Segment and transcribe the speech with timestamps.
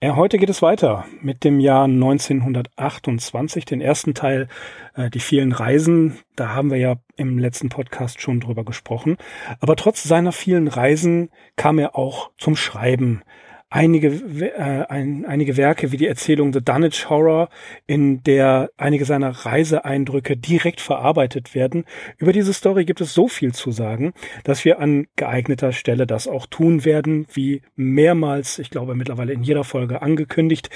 [0.00, 4.46] Ja, heute geht es weiter mit dem Jahr 1928, den ersten Teil,
[4.94, 6.20] äh, die vielen Reisen.
[6.36, 9.16] Da haben wir ja im letzten Podcast schon drüber gesprochen.
[9.58, 13.22] Aber trotz seiner vielen Reisen kam er auch zum Schreiben
[13.70, 17.50] einige, äh, ein, einige Werke wie die Erzählung The Dunwich Horror,
[17.86, 21.84] in der einige seiner Reiseeindrücke direkt verarbeitet werden.
[22.16, 24.12] Über diese Story gibt es so viel zu sagen,
[24.44, 29.42] dass wir an geeigneter Stelle das auch tun werden, wie mehrmals, ich glaube mittlerweile in
[29.42, 30.70] jeder Folge angekündigt.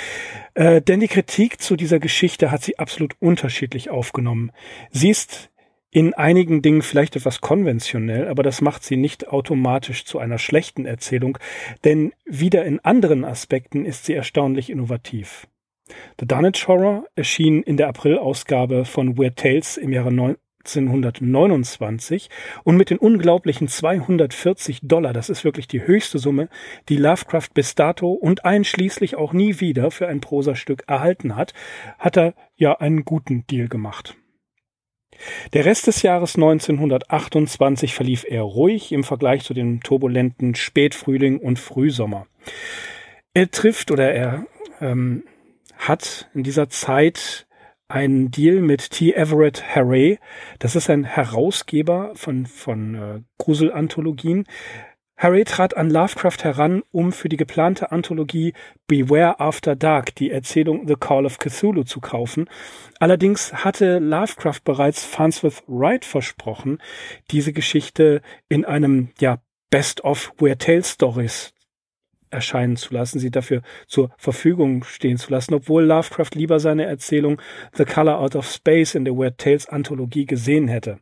[0.55, 4.53] Äh, denn die Kritik zu dieser Geschichte hat sie absolut unterschiedlich aufgenommen.
[4.91, 5.52] Sie ist
[5.95, 10.87] in einigen Dingen vielleicht etwas konventionell, aber das macht sie nicht automatisch zu einer schlechten
[10.87, 11.37] Erzählung,
[11.85, 15.47] denn wieder in anderen Aspekten ist sie erstaunlich innovativ.
[16.19, 22.31] The Dunwich Horror erschien in der Aprilausgabe von Weird Tales im Jahre 1929
[22.65, 26.49] und mit den unglaublichen 240 Dollar, das ist wirklich die höchste Summe,
[26.89, 31.53] die Lovecraft bis dato und einschließlich auch nie wieder für ein Prosastück erhalten hat,
[31.99, 34.17] hat er ja einen guten Deal gemacht.
[35.53, 41.59] Der Rest des Jahres 1928 verlief eher ruhig im Vergleich zu dem turbulenten Spätfrühling und
[41.59, 42.27] Frühsommer.
[43.35, 44.47] Er trifft oder er
[44.81, 45.25] ähm,
[45.77, 47.47] hat in dieser Zeit
[47.89, 49.13] einen Deal mit T.
[49.13, 50.19] Everett Harray.
[50.59, 54.47] Das ist ein Herausgeber von, von äh, Gruselanthologien,
[55.23, 58.55] Harry trat an Lovecraft heran, um für die geplante Anthologie
[58.89, 62.51] Beware After Dark die Erzählung The Call of Cthulhu zu kaufen.
[62.99, 66.79] Allerdings hatte Lovecraft bereits Farnsworth Wright versprochen,
[67.31, 69.39] diese Geschichte in einem ja,
[69.71, 71.55] Best of Weird Tale Stories
[72.31, 77.41] erscheinen zu lassen, sie dafür zur Verfügung stehen zu lassen, obwohl Lovecraft lieber seine Erzählung
[77.75, 80.99] The Color Out of Space in der Weird Tales Anthologie gesehen hätte.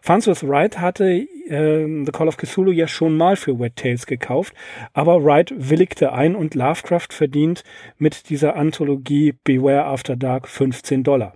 [0.00, 4.54] Farnsworth Wright hatte äh, The Call of Cthulhu ja schon mal für Wet Tales gekauft,
[4.92, 7.64] aber Wright willigte ein und Lovecraft verdient
[7.96, 11.34] mit dieser Anthologie Beware After Dark 15 Dollar.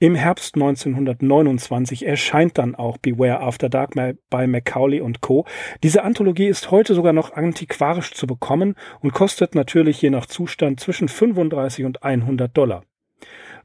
[0.00, 3.92] Im Herbst 1929 erscheint dann auch Beware After Dark
[4.28, 5.46] bei Macaulay und Co.
[5.82, 10.80] Diese Anthologie ist heute sogar noch antiquarisch zu bekommen und kostet natürlich je nach Zustand
[10.80, 12.84] zwischen 35 und 100 Dollar.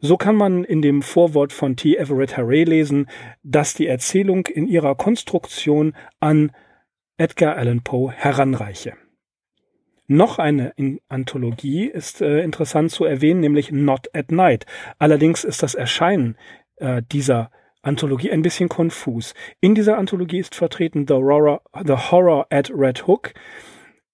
[0.01, 1.95] So kann man in dem Vorwort von T.
[1.95, 3.07] Everett Harray lesen,
[3.43, 6.51] dass die Erzählung in ihrer Konstruktion an
[7.17, 8.93] Edgar Allan Poe heranreiche.
[10.07, 10.73] Noch eine
[11.07, 14.65] Anthologie ist äh, interessant zu erwähnen, nämlich Not at Night.
[14.97, 16.35] Allerdings ist das Erscheinen
[16.77, 19.33] äh, dieser Anthologie ein bisschen konfus.
[19.61, 23.33] In dieser Anthologie ist vertreten The Horror, The Horror at Red Hook,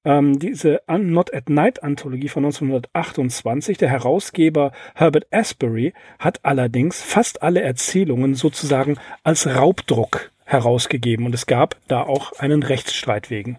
[0.05, 7.41] ähm, diese Not at Night Anthologie von 1928, der Herausgeber Herbert Asbury hat allerdings fast
[7.41, 13.57] alle Erzählungen sozusagen als Raubdruck herausgegeben und es gab da auch einen Rechtsstreit wegen.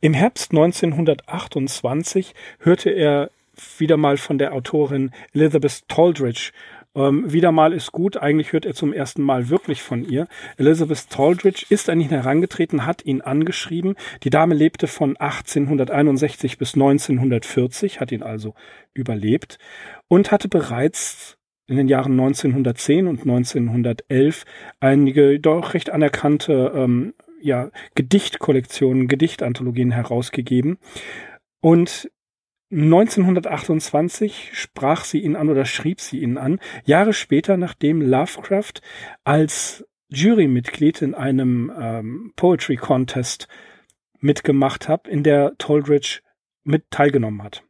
[0.00, 3.30] Im Herbst 1928 hörte er
[3.78, 6.52] wieder mal von der Autorin Elizabeth Toldridge
[6.94, 8.16] ähm, wieder mal ist gut.
[8.16, 10.28] Eigentlich hört er zum ersten Mal wirklich von ihr.
[10.56, 13.94] Elizabeth Taldridge ist an ihn herangetreten, hat ihn angeschrieben.
[14.22, 18.54] Die Dame lebte von 1861 bis 1940, hat ihn also
[18.94, 19.58] überlebt
[20.08, 24.44] und hatte bereits in den Jahren 1910 und 1911
[24.80, 30.78] einige doch recht anerkannte ähm, ja, Gedichtkollektionen, Gedichtanthologien herausgegeben.
[31.60, 32.10] Und
[32.72, 38.80] 1928 sprach sie ihn an oder schrieb sie ihn an, Jahre später, nachdem Lovecraft
[39.24, 43.46] als Jurymitglied in einem ähm, Poetry Contest
[44.20, 46.20] mitgemacht hat, in der Toldridge
[46.64, 47.62] mit teilgenommen hat.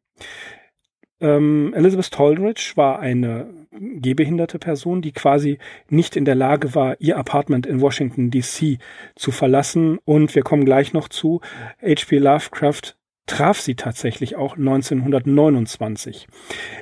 [1.20, 5.58] Ähm, Elizabeth Toldridge war eine gehbehinderte Person, die quasi
[5.88, 8.78] nicht in der Lage war, ihr Apartment in Washington DC
[9.16, 9.98] zu verlassen.
[10.04, 11.40] Und wir kommen gleich noch zu.
[11.80, 12.18] H.P.
[12.18, 12.96] Lovecraft
[13.26, 16.26] traf sie tatsächlich auch 1929.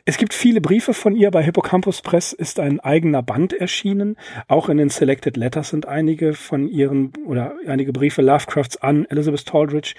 [0.05, 1.31] Es gibt viele Briefe von ihr.
[1.31, 4.17] Bei Hippocampus Press ist ein eigener Band erschienen.
[4.49, 9.47] Auch in den Selected Letters sind einige von ihren oder einige Briefe Lovecrafts an Elizabeth
[9.47, 9.95] Taldridge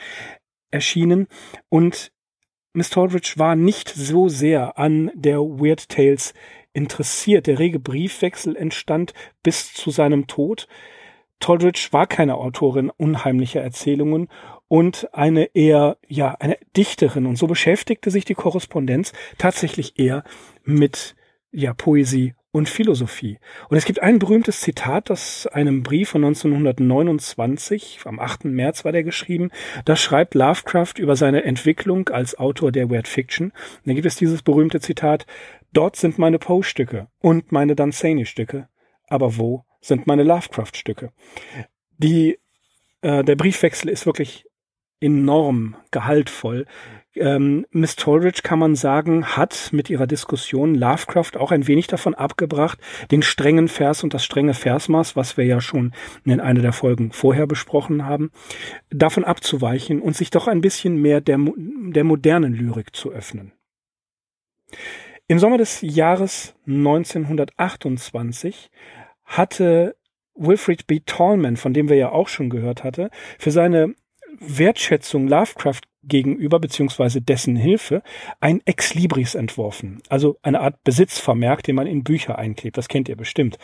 [0.71, 1.27] erschienen.
[1.69, 2.11] Und
[2.73, 6.33] Miss Taldridge war nicht so sehr an der Weird Tales
[6.73, 7.47] interessiert.
[7.47, 10.67] Der rege Briefwechsel entstand bis zu seinem Tod
[11.41, 14.29] Toldridge war keine Autorin unheimlicher Erzählungen
[14.71, 17.25] und eine eher, ja, eine Dichterin.
[17.25, 20.23] Und so beschäftigte sich die Korrespondenz tatsächlich eher
[20.63, 21.13] mit,
[21.51, 23.37] ja, Poesie und Philosophie.
[23.67, 28.45] Und es gibt ein berühmtes Zitat aus einem Brief von 1929, am 8.
[28.45, 29.51] März war der geschrieben,
[29.83, 33.47] da schreibt Lovecraft über seine Entwicklung als Autor der Weird Fiction.
[33.47, 35.25] Und da gibt es dieses berühmte Zitat,
[35.73, 38.69] dort sind meine Poe-Stücke und meine Danzani-Stücke,
[39.09, 41.11] aber wo sind meine Lovecraft-Stücke?
[41.97, 42.39] Die,
[43.01, 44.45] äh, der Briefwechsel ist wirklich
[45.01, 46.67] enorm gehaltvoll.
[47.13, 52.15] Ähm, Miss Toldridge kann man sagen, hat mit ihrer Diskussion Lovecraft auch ein wenig davon
[52.15, 52.79] abgebracht,
[53.11, 55.91] den strengen Vers und das strenge Versmaß, was wir ja schon
[56.23, 58.31] in einer der Folgen vorher besprochen haben,
[58.89, 63.51] davon abzuweichen und sich doch ein bisschen mehr der, der modernen Lyrik zu öffnen.
[65.27, 68.69] Im Sommer des Jahres 1928
[69.25, 69.95] hatte
[70.35, 71.01] Wilfred B.
[71.05, 73.95] Tallman, von dem wir ja auch schon gehört hatte, für seine
[74.41, 78.01] Wertschätzung Lovecraft gegenüber beziehungsweise dessen Hilfe
[78.39, 82.77] ein Ex Libris entworfen, also eine Art Besitzvermerk, den man in Bücher einklebt.
[82.77, 83.57] Das kennt ihr bestimmt.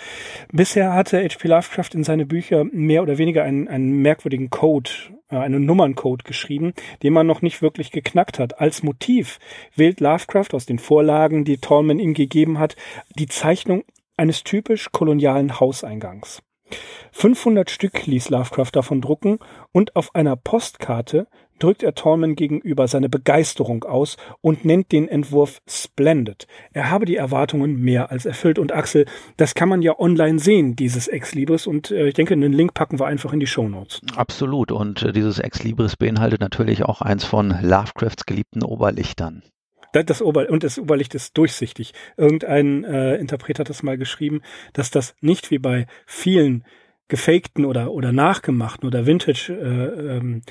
[0.52, 1.48] Bisher hatte H.P.
[1.48, 4.92] Lovecraft in seine Bücher mehr oder weniger einen, einen merkwürdigen Code,
[5.30, 8.62] äh, einen Nummerncode geschrieben, den man noch nicht wirklich geknackt hat.
[8.62, 9.40] Als Motiv
[9.76, 12.76] wählt Lovecraft aus den Vorlagen, die Tallman ihm gegeben hat,
[13.18, 13.84] die Zeichnung
[14.16, 16.42] eines typisch kolonialen Hauseingangs.
[17.12, 19.40] 500 Stück ließ Lovecraft davon drucken
[19.72, 21.28] und auf einer Postkarte
[21.60, 26.48] drückt er Tallman gegenüber seine Begeisterung aus und nennt den Entwurf Splendid.
[26.74, 28.60] Er habe die Erwartungen mehr als erfüllt.
[28.60, 29.06] Und Axel,
[29.38, 31.68] das kann man ja online sehen, dieses Ex Libris.
[31.68, 34.02] Und äh, ich denke, einen Link packen wir einfach in die Show Notes.
[34.16, 34.72] Absolut.
[34.72, 39.44] Und äh, dieses Ex Libris beinhaltet natürlich auch eins von Lovecrafts geliebten Oberlichtern.
[40.04, 41.94] Das Ober und das Oberlicht ist durchsichtig.
[42.18, 44.42] Irgendein äh, Interpret hat das mal geschrieben,
[44.74, 46.64] dass das nicht wie bei vielen
[47.08, 50.42] gefakten oder oder nachgemachten oder Vintage äh, ähm,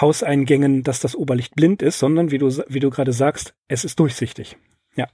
[0.00, 3.98] Hauseingängen, dass das Oberlicht blind ist, sondern wie du wie du gerade sagst, es ist
[3.98, 4.56] durchsichtig.
[4.96, 5.06] Ja.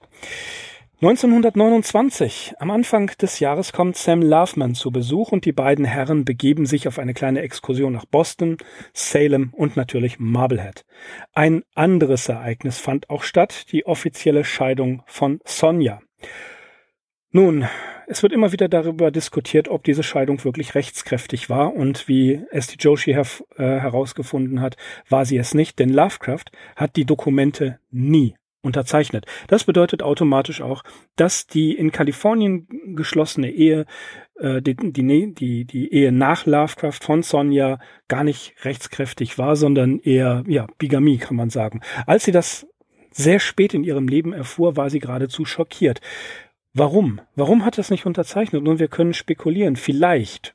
[1.02, 6.64] 1929, am Anfang des Jahres, kommt Sam Loveman zu Besuch und die beiden Herren begeben
[6.64, 8.56] sich auf eine kleine Exkursion nach Boston,
[8.94, 10.86] Salem und natürlich Marblehead.
[11.34, 16.00] Ein anderes Ereignis fand auch statt, die offizielle Scheidung von Sonja.
[17.30, 17.68] Nun,
[18.06, 22.76] es wird immer wieder darüber diskutiert, ob diese Scheidung wirklich rechtskräftig war und wie Esti
[22.78, 23.26] Joshi her
[23.58, 24.78] äh, herausgefunden hat,
[25.10, 28.34] war sie es nicht, denn Lovecraft hat die Dokumente nie
[28.66, 29.26] unterzeichnet.
[29.46, 30.82] Das bedeutet automatisch auch,
[31.16, 33.86] dass die in Kalifornien geschlossene Ehe,
[34.38, 37.78] äh, die, die, die, die Ehe nach Lovecraft von Sonja
[38.08, 41.80] gar nicht rechtskräftig war, sondern eher, ja, Bigamie kann man sagen.
[42.06, 42.66] Als sie das
[43.12, 46.00] sehr spät in ihrem Leben erfuhr, war sie geradezu schockiert.
[46.74, 47.22] Warum?
[47.34, 48.62] Warum hat das nicht unterzeichnet?
[48.62, 49.76] Nun, wir können spekulieren.
[49.76, 50.54] Vielleicht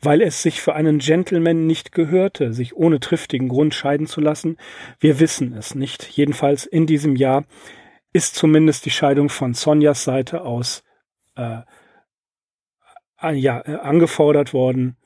[0.00, 4.56] weil es sich für einen Gentleman nicht gehörte, sich ohne triftigen Grund scheiden zu lassen?
[5.00, 6.08] Wir wissen es nicht.
[6.08, 7.44] Jedenfalls in diesem Jahr
[8.12, 10.82] ist zumindest die Scheidung von Sonjas Seite aus
[11.36, 11.62] äh,
[13.32, 14.96] ja, äh, angefordert worden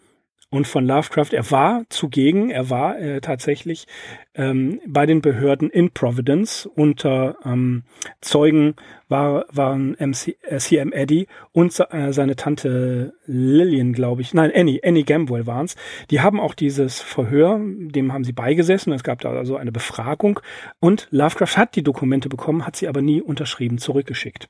[0.52, 1.32] und von Lovecraft.
[1.32, 3.86] Er war zugegen, er war äh, tatsächlich
[4.34, 7.84] ähm, bei den Behörden in Providence unter ähm,
[8.20, 8.74] Zeugen
[9.08, 14.34] war, waren MC, äh, CM Eddie und äh, seine Tante Lillian, glaube ich.
[14.34, 15.74] Nein, Annie, Annie Gamwell waren's.
[16.10, 18.92] Die haben auch dieses Verhör, dem haben sie beigesessen.
[18.92, 20.40] Es gab da also eine Befragung
[20.80, 24.48] und Lovecraft hat die Dokumente bekommen, hat sie aber nie unterschrieben zurückgeschickt.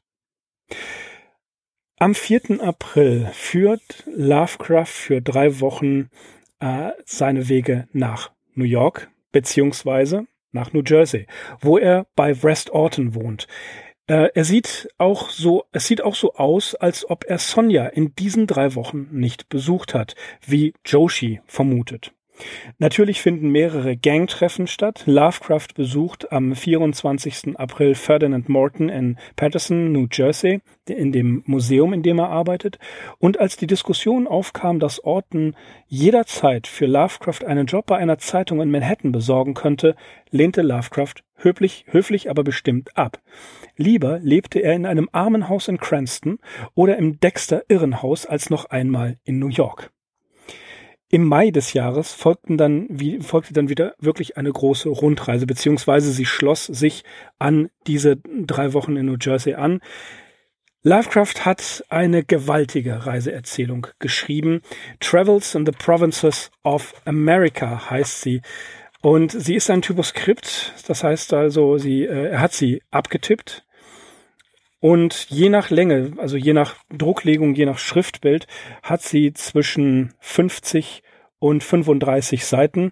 [2.03, 2.61] Am 4.
[2.61, 6.11] April führt Lovecraft für drei Wochen
[6.59, 11.29] äh, seine Wege nach New York beziehungsweise nach New Jersey,
[11.61, 13.47] wo er bei West Orton wohnt.
[14.09, 18.17] Äh, er sieht auch so, es sieht auch so aus, als ob er Sonja in
[18.17, 22.13] diesen drei Wochen nicht besucht hat, wie Joshi vermutet.
[22.79, 25.05] Natürlich finden mehrere Gangtreffen statt.
[25.07, 27.59] Lovecraft besucht am 24.
[27.59, 32.79] April Ferdinand Morton in Patterson, New Jersey, in dem Museum, in dem er arbeitet.
[33.19, 35.55] Und als die Diskussion aufkam, dass Orton
[35.87, 39.95] jederzeit für Lovecraft einen Job bei einer Zeitung in Manhattan besorgen könnte,
[40.31, 43.21] lehnte Lovecraft höflich, höflich aber bestimmt ab.
[43.77, 46.39] Lieber lebte er in einem Armenhaus in Cranston
[46.75, 49.92] oder im Dexter Irrenhaus als noch einmal in New York.
[51.15, 56.11] Im Mai des Jahres folgten dann, wie, folgte dann wieder wirklich eine große Rundreise, beziehungsweise
[56.11, 57.05] sie schloss sich
[57.39, 59.81] an diese drei Wochen in New Jersey an.
[60.83, 64.63] Lovecraft hat eine gewaltige Reiseerzählung geschrieben.
[65.01, 68.41] Travels in the Provinces of America heißt sie.
[69.03, 73.67] Und sie ist ein Typoskript, das heißt also, sie, äh, er hat sie abgetippt
[74.83, 78.49] Und je nach Länge, also je nach Drucklegung, je nach Schriftbild,
[78.83, 81.05] hat sie zwischen 50
[81.39, 82.91] und 35 Seiten.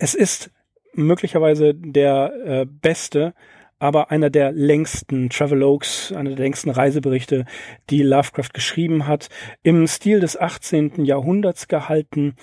[0.00, 0.50] Es ist
[0.94, 3.32] möglicherweise der äh, beste,
[3.78, 7.44] aber einer der längsten Travelogues, einer der längsten Reiseberichte,
[7.90, 9.28] die Lovecraft geschrieben hat,
[9.62, 11.04] im Stil des 18.
[11.04, 12.34] Jahrhunderts gehalten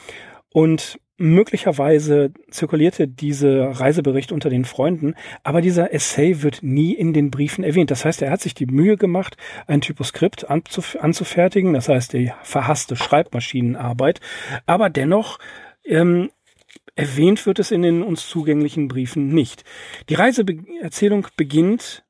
[0.53, 7.31] und möglicherweise zirkulierte dieser Reisebericht unter den Freunden, aber dieser Essay wird nie in den
[7.31, 7.91] Briefen erwähnt.
[7.91, 12.95] Das heißt, er hat sich die Mühe gemacht, ein Typoskript anzufertigen, das heißt die verhasste
[12.95, 14.19] Schreibmaschinenarbeit,
[14.65, 15.39] aber dennoch
[15.85, 16.29] ähm,
[16.95, 19.65] Erwähnt wird es in den uns zugänglichen Briefen nicht.
[20.07, 22.05] Die Reiseerzählung beginnt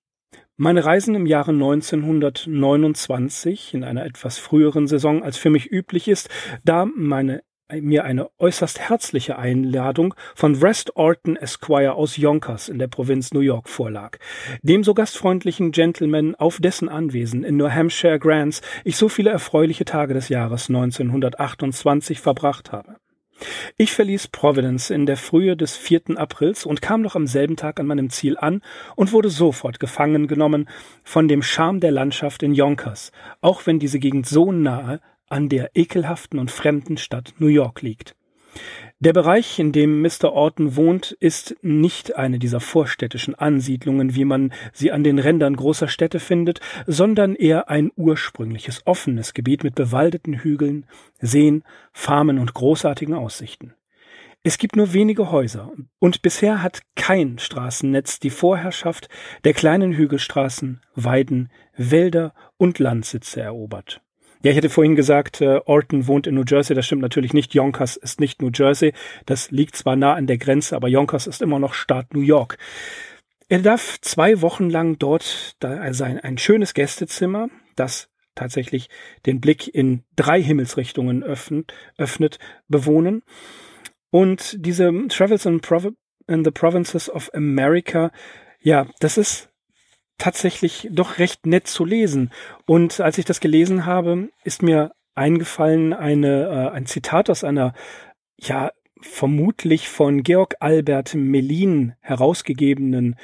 [0.58, 6.30] meine Reisen im Jahre 1929 in einer etwas früheren Saison als für mich üblich ist,
[6.64, 7.42] da meine
[7.74, 13.40] mir eine äußerst herzliche Einladung von West Orton Esquire aus Yonkers in der Provinz New
[13.40, 14.18] York vorlag.
[14.62, 19.86] Dem so gastfreundlichen Gentleman auf dessen Anwesen in New Hampshire Grants ich so viele erfreuliche
[19.86, 22.98] Tage des Jahres 1928 verbracht habe.
[23.78, 26.18] Ich verließ Providence in der Frühe des 4.
[26.18, 28.62] Aprils und kam noch am selben Tag an meinem Ziel an
[28.96, 30.70] und wurde sofort gefangen genommen
[31.04, 35.72] von dem Charme der Landschaft in Yonkers, auch wenn diese Gegend so nahe an der
[35.76, 38.16] ekelhaften und fremden Stadt New York liegt.
[39.00, 40.32] Der Bereich, in dem Mr.
[40.32, 45.90] Orton wohnt, ist nicht eine dieser vorstädtischen Ansiedlungen, wie man sie an den Rändern großer
[45.90, 50.86] Städte findet, sondern eher ein ursprüngliches, offenes Gebiet mit bewaldeten Hügeln,
[51.20, 53.74] Seen, Farmen und großartigen Aussichten.
[54.44, 59.10] Es gibt nur wenige Häuser und bisher hat kein Straßennetz die Vorherrschaft
[59.44, 64.05] der kleinen Hügelstraßen, Weiden, Wälder und Landsitze erobert.
[64.44, 66.76] Ja, ich hätte vorhin gesagt, äh, Orton wohnt in New Jersey.
[66.76, 67.54] Das stimmt natürlich nicht.
[67.54, 68.94] Yonkers ist nicht New Jersey.
[69.26, 72.58] Das liegt zwar nah an der Grenze, aber Yonkers ist immer noch Staat New York.
[73.48, 78.90] Er darf zwei Wochen lang dort da also ein, ein schönes Gästezimmer, das tatsächlich
[79.26, 83.24] den Blick in drei Himmelsrichtungen öffnet, öffnet bewohnen.
[84.10, 85.90] Und diese Travels in, Prov
[86.28, 88.12] in the Provinces of America,
[88.62, 89.50] ja, das ist
[90.18, 92.32] tatsächlich doch recht nett zu lesen.
[92.66, 97.74] Und als ich das gelesen habe, ist mir eingefallen eine, äh, ein Zitat aus einer,
[98.38, 103.16] ja, vermutlich von Georg Albert Melin herausgegebenen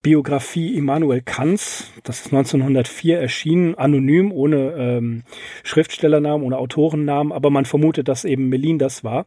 [0.00, 5.24] Biografie Immanuel Kants, das ist 1904 erschienen, anonym, ohne ähm,
[5.64, 9.26] Schriftstellernamen, ohne Autorennamen, aber man vermutet, dass eben Melin das war.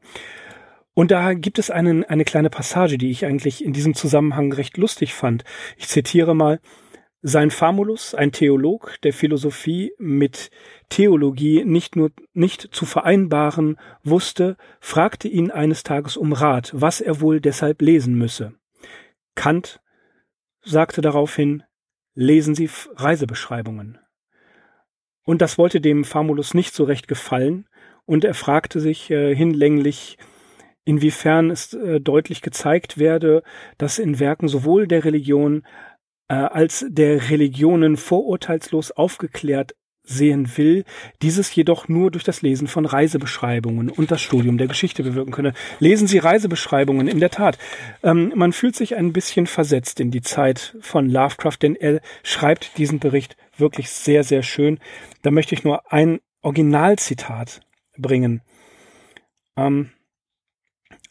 [0.93, 4.77] Und da gibt es einen, eine kleine Passage, die ich eigentlich in diesem Zusammenhang recht
[4.77, 5.43] lustig fand.
[5.77, 6.59] Ich zitiere mal,
[7.21, 10.49] sein Famulus, ein Theolog der Philosophie mit
[10.89, 17.21] Theologie nicht nur nicht zu vereinbaren wusste, fragte ihn eines Tages um Rat, was er
[17.21, 18.53] wohl deshalb lesen müsse.
[19.35, 19.81] Kant
[20.63, 21.63] sagte daraufhin,
[22.15, 23.99] lesen Sie Reisebeschreibungen.
[25.23, 27.67] Und das wollte dem Famulus nicht so recht gefallen,
[28.05, 30.17] und er fragte sich äh, hinlänglich,
[30.83, 33.43] inwiefern es äh, deutlich gezeigt werde,
[33.77, 35.63] dass in Werken sowohl der Religion
[36.31, 40.85] äh, als der Religionen vorurteilslos aufgeklärt sehen will,
[41.21, 45.53] dieses jedoch nur durch das Lesen von Reisebeschreibungen und das Studium der Geschichte bewirken könne.
[45.79, 47.57] Lesen Sie Reisebeschreibungen, in der Tat.
[48.01, 52.77] Ähm, man fühlt sich ein bisschen versetzt in die Zeit von Lovecraft, denn er schreibt
[52.77, 54.79] diesen Bericht wirklich sehr, sehr schön.
[55.23, 57.59] Da möchte ich nur ein Originalzitat
[57.97, 58.41] bringen.
[59.57, 59.89] Ähm,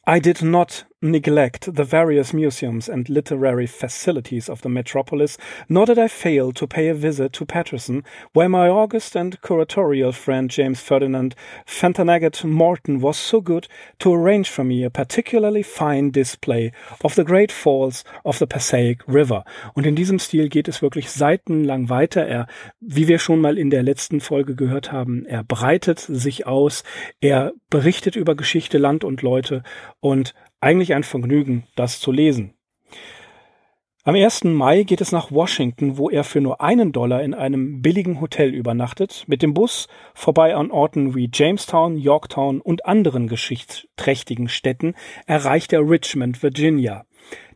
[0.08, 5.38] I did not neglect the various museums and literary facilities of the metropolis,
[5.68, 10.12] nor did I fail to pay a visit to Paterson, where my august and curatorial
[10.12, 11.34] friend James Ferdinand
[11.66, 13.66] Fantanaget Morton was so good
[13.98, 19.02] to arrange for me a particularly fine display of the great falls of the Passaic
[19.06, 19.44] River.
[19.74, 22.26] Und in diesem Stil geht es wirklich seitenlang weiter.
[22.26, 22.46] Er,
[22.80, 26.84] wie wir schon mal in der letzten Folge gehört haben, er breitet sich aus,
[27.20, 29.62] er berichtet über Geschichte, Land und Leute
[30.00, 32.54] und eigentlich ein Vergnügen, das zu lesen.
[34.02, 34.44] Am 1.
[34.44, 38.54] Mai geht es nach Washington, wo er für nur einen Dollar in einem billigen Hotel
[38.54, 44.94] übernachtet, mit dem Bus vorbei an Orten wie Jamestown, Yorktown und anderen geschichtsträchtigen Städten
[45.26, 47.04] erreicht er Richmond, Virginia.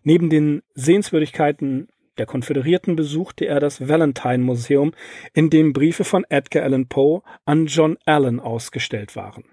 [0.02, 4.92] Neben den Sehenswürdigkeiten der Konföderierten besuchte er das Valentine Museum,
[5.32, 9.44] in dem Briefe von Edgar Allan Poe an John Allen ausgestellt waren.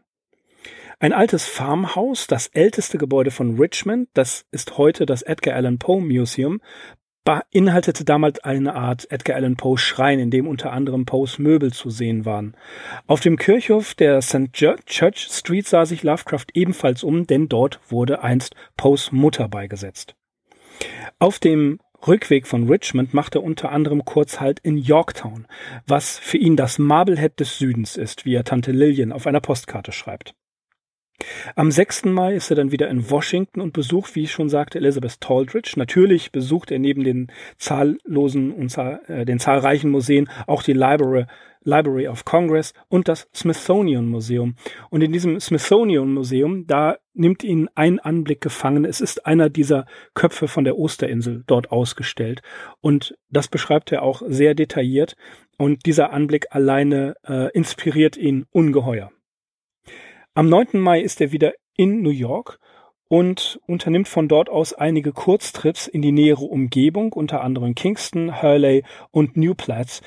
[1.02, 6.00] Ein altes Farmhaus, das älteste Gebäude von Richmond, das ist heute das Edgar Allan Poe
[6.00, 6.62] Museum,
[7.24, 11.90] beinhaltete damals eine Art Edgar Allan Poe Schrein, in dem unter anderem Poes Möbel zu
[11.90, 12.56] sehen waren.
[13.08, 14.54] Auf dem Kirchhof der St.
[14.54, 20.14] Church Street sah sich Lovecraft ebenfalls um, denn dort wurde einst Poes Mutter beigesetzt.
[21.18, 25.48] Auf dem Rückweg von Richmond macht er unter anderem kurz Halt in Yorktown,
[25.88, 29.94] was für ihn das Marblehead des Südens ist, wie er Tante Lillian auf einer Postkarte
[29.94, 30.36] schreibt.
[31.56, 32.06] Am 6.
[32.06, 35.74] Mai ist er dann wieder in Washington und besucht, wie ich schon sagte, Elizabeth Taldridge.
[35.76, 41.26] Natürlich besucht er neben den zahllosen und äh, den zahlreichen Museen auch die Library,
[41.64, 44.56] Library of Congress und das Smithsonian Museum.
[44.90, 48.86] Und in diesem Smithsonian Museum, da nimmt ihn ein Anblick gefangen.
[48.86, 52.42] Es ist einer dieser Köpfe von der Osterinsel dort ausgestellt.
[52.80, 55.16] Und das beschreibt er auch sehr detailliert.
[55.58, 59.12] Und dieser Anblick alleine äh, inspiriert ihn ungeheuer.
[60.34, 60.80] Am 9.
[60.80, 62.58] Mai ist er wieder in New York
[63.10, 68.86] und unternimmt von dort aus einige Kurztrips in die nähere Umgebung, unter anderem Kingston, Hurley
[69.12, 70.02] und New Platz,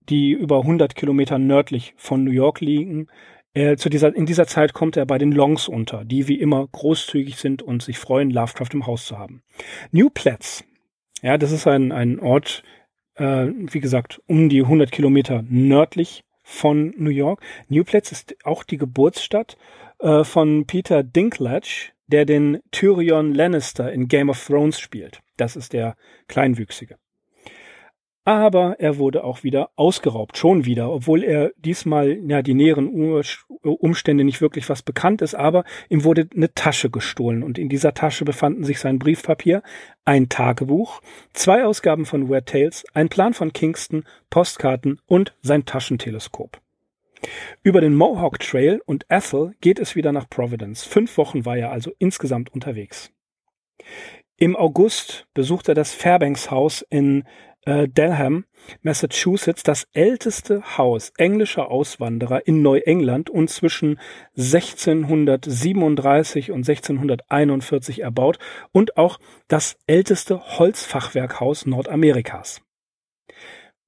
[0.00, 3.06] die über 100 Kilometer nördlich von New York liegen.
[3.54, 6.68] Äh, zu dieser, in dieser Zeit kommt er bei den Longs unter, die wie immer
[6.70, 9.42] großzügig sind und sich freuen, Lovecraft im Haus zu haben.
[9.92, 10.62] New Platz,
[11.22, 12.64] ja, das ist ein, ein Ort,
[13.14, 17.40] äh, wie gesagt, um die 100 Kilometer nördlich von New York.
[17.68, 19.56] New Platz ist auch die Geburtsstadt
[20.00, 25.20] äh, von Peter Dinklage, der den Tyrion Lannister in Game of Thrones spielt.
[25.36, 26.96] Das ist der Kleinwüchsige.
[28.30, 32.88] Aber er wurde auch wieder ausgeraubt, schon wieder, obwohl er diesmal ja die näheren
[33.60, 37.92] Umstände nicht wirklich was bekannt ist, aber ihm wurde eine Tasche gestohlen und in dieser
[37.92, 39.64] Tasche befanden sich sein Briefpapier,
[40.04, 41.00] ein Tagebuch,
[41.32, 46.60] zwei Ausgaben von Weird Tales, ein Plan von Kingston, Postkarten und sein Taschenteleskop.
[47.64, 50.84] Über den Mohawk Trail und Ethel geht es wieder nach Providence.
[50.84, 53.10] Fünf Wochen war er also insgesamt unterwegs.
[54.36, 57.24] Im August besucht er das Fairbanks Haus in
[57.66, 58.44] äh, Dalham,
[58.82, 64.00] Massachusetts, das älteste Haus englischer Auswanderer in Neuengland und zwischen
[64.36, 68.38] 1637 und 1641 erbaut
[68.72, 72.62] und auch das älteste Holzfachwerkhaus Nordamerikas.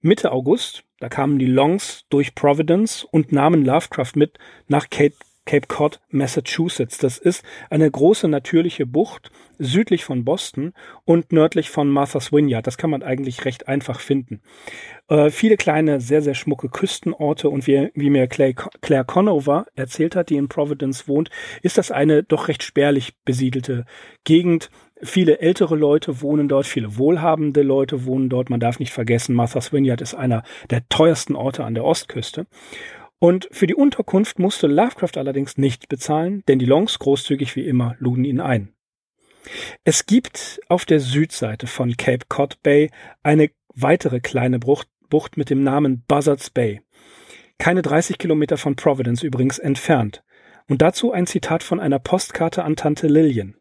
[0.01, 5.15] Mitte August, da kamen die Longs durch Providence und nahmen Lovecraft mit nach Cape
[5.45, 6.99] Cape Cod, Massachusetts.
[6.99, 10.73] Das ist eine große natürliche Bucht südlich von Boston
[11.05, 12.67] und nördlich von Martha's Vineyard.
[12.67, 14.41] Das kann man eigentlich recht einfach finden.
[15.09, 20.17] Äh, viele kleine, sehr, sehr schmucke Küstenorte und wie, wie mir Claire, Claire Conover erzählt
[20.17, 21.31] hat, die in Providence wohnt,
[21.63, 23.85] ist das eine doch recht spärlich besiedelte
[24.25, 24.71] Gegend.
[25.05, 28.51] Viele ältere Leute wohnen dort, viele wohlhabende Leute wohnen dort.
[28.51, 32.47] Man darf nicht vergessen, Martha's Vineyard ist einer der teuersten Orte an der Ostküste.
[33.23, 37.95] Und für die Unterkunft musste Lovecraft allerdings nicht bezahlen, denn die Longs, großzügig wie immer,
[38.01, 38.75] luden ihn ein.
[39.85, 42.91] Es gibt auf der Südseite von Cape Cod Bay
[43.23, 46.81] eine weitere kleine Bucht, Bucht mit dem Namen Buzzards Bay.
[47.59, 50.25] Keine 30 Kilometer von Providence übrigens entfernt.
[50.69, 53.55] Und dazu ein Zitat von einer Postkarte an Tante Lillian.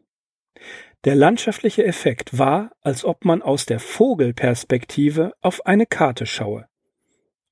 [1.04, 6.66] Der landschaftliche Effekt war, als ob man aus der Vogelperspektive auf eine Karte schaue.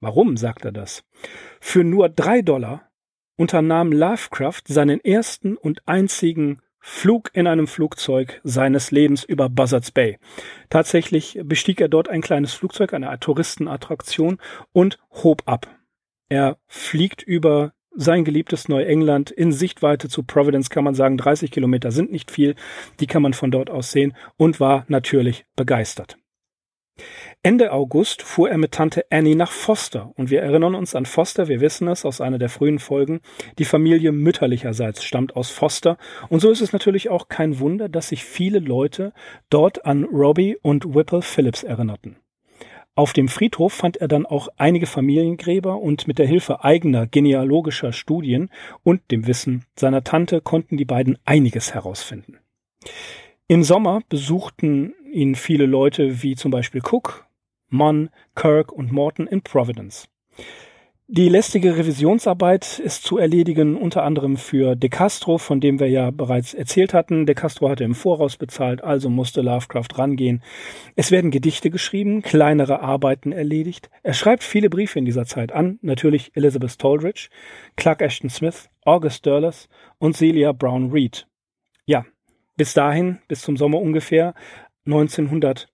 [0.01, 1.05] Warum sagt er das?
[1.61, 2.91] Für nur drei Dollar
[3.37, 10.19] unternahm Lovecraft seinen ersten und einzigen Flug in einem Flugzeug seines Lebens über Buzzards Bay.
[10.71, 14.39] Tatsächlich bestieg er dort ein kleines Flugzeug, eine Touristenattraktion
[14.73, 15.69] und hob ab.
[16.31, 21.91] Er fliegt über sein geliebtes Neuengland in Sichtweite zu Providence kann man sagen, 30 Kilometer
[21.91, 22.55] sind nicht viel,
[23.01, 26.20] die kann man von dort aus sehen und war natürlich begeistert.
[27.43, 31.49] Ende August fuhr er mit Tante Annie nach Foster und wir erinnern uns an Foster,
[31.49, 33.21] wir wissen es aus einer der frühen Folgen,
[33.59, 35.97] die Familie mütterlicherseits stammt aus Foster
[36.29, 39.15] und so ist es natürlich auch kein Wunder, dass sich viele Leute
[39.49, 42.17] dort an Robbie und Whipple Phillips erinnerten.
[42.95, 47.95] Auf dem Friedhof fand er dann auch einige Familiengräber und mit der Hilfe eigener genealogischer
[47.95, 48.51] Studien
[48.83, 52.39] und dem Wissen seiner Tante konnten die beiden einiges herausfinden.
[53.47, 57.27] Im Sommer besuchten ihn viele Leute wie zum Beispiel Cook,
[57.69, 60.09] Munn, Kirk und Morton in Providence.
[61.13, 66.13] Die lästige Revisionsarbeit ist zu erledigen, unter anderem für De Castro, von dem wir ja
[66.13, 67.27] bereits erzählt hatten.
[67.27, 70.41] De Castro hatte im Voraus bezahlt, also musste Lovecraft rangehen.
[70.95, 73.91] Es werden Gedichte geschrieben, kleinere Arbeiten erledigt.
[74.05, 77.29] Er schreibt viele Briefe in dieser Zeit an, natürlich Elizabeth Tolridge,
[77.75, 79.69] Clark Ashton Smith, August Derleth
[79.99, 81.27] und Celia Brown Reed.
[81.87, 82.07] Ja,
[82.57, 84.35] bis dahin, bis zum Sommer ungefähr,
[84.87, 85.67] 1900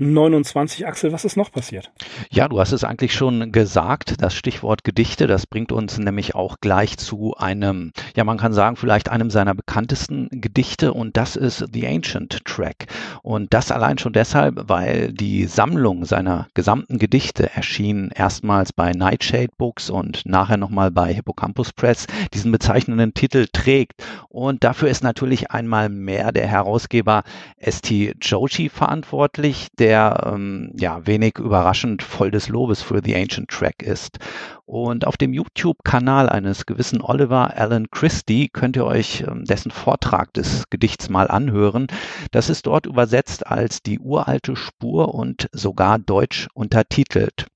[0.00, 0.86] 29.
[0.86, 1.90] Axel, was ist noch passiert?
[2.30, 6.58] Ja, du hast es eigentlich schon gesagt, das Stichwort Gedichte, das bringt uns nämlich auch
[6.60, 11.64] gleich zu einem, ja, man kann sagen, vielleicht einem seiner bekanntesten Gedichte und das ist
[11.72, 12.86] The Ancient Track.
[13.22, 19.50] Und das allein schon deshalb, weil die Sammlung seiner gesamten Gedichte erschien erstmals bei Nightshade
[19.58, 24.04] Books und nachher nochmal bei Hippocampus Press, diesen bezeichnenden Titel trägt.
[24.28, 27.24] Und dafür ist natürlich einmal mehr der Herausgeber
[27.56, 28.14] S.T.
[28.20, 33.82] Joshi verantwortlich, der der ähm, ja wenig überraschend voll des Lobes für The Ancient Track
[33.82, 34.18] ist.
[34.66, 40.34] Und auf dem YouTube-Kanal eines gewissen Oliver Allen Christie könnt ihr euch ähm, dessen Vortrag
[40.34, 41.86] des Gedichts mal anhören.
[42.32, 47.46] Das ist dort übersetzt als die uralte Spur und sogar deutsch untertitelt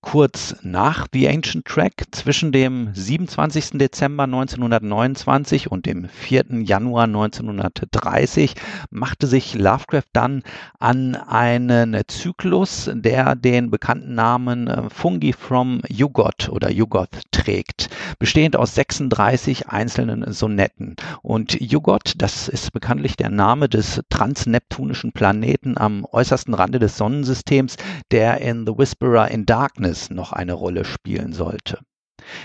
[0.00, 3.78] kurz nach The Ancient Track zwischen dem 27.
[3.78, 6.62] Dezember 1929 und dem 4.
[6.62, 8.54] Januar 1930
[8.90, 10.42] machte sich Lovecraft dann
[10.78, 18.56] an einen Zyklus, der den bekannten Namen äh, Fungi from Yugoth oder Yugoth trägt, bestehend
[18.56, 20.94] aus 36 einzelnen Sonetten.
[21.22, 27.76] Und Yugoth, das ist bekanntlich der Name des transneptunischen Planeten am äußersten Rande des Sonnensystems,
[28.12, 31.78] der in The Whisperer in Darkness Business noch eine Rolle spielen sollte.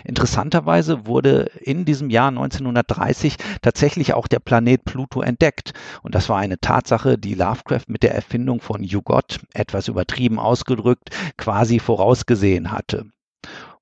[0.05, 5.73] Interessanterweise wurde in diesem Jahr 1930 tatsächlich auch der Planet Pluto entdeckt.
[6.03, 11.09] Und das war eine Tatsache, die Lovecraft mit der Erfindung von Yugot, etwas übertrieben ausgedrückt,
[11.37, 13.05] quasi vorausgesehen hatte.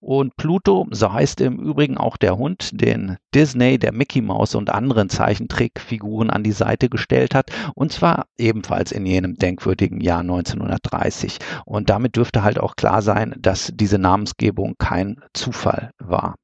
[0.03, 4.71] Und Pluto, so heißt im Übrigen auch der Hund, den Disney, der Mickey Mouse und
[4.71, 7.51] anderen Zeichentrickfiguren an die Seite gestellt hat.
[7.75, 11.37] Und zwar ebenfalls in jenem denkwürdigen Jahr 1930.
[11.65, 16.35] Und damit dürfte halt auch klar sein, dass diese Namensgebung kein Zufall war.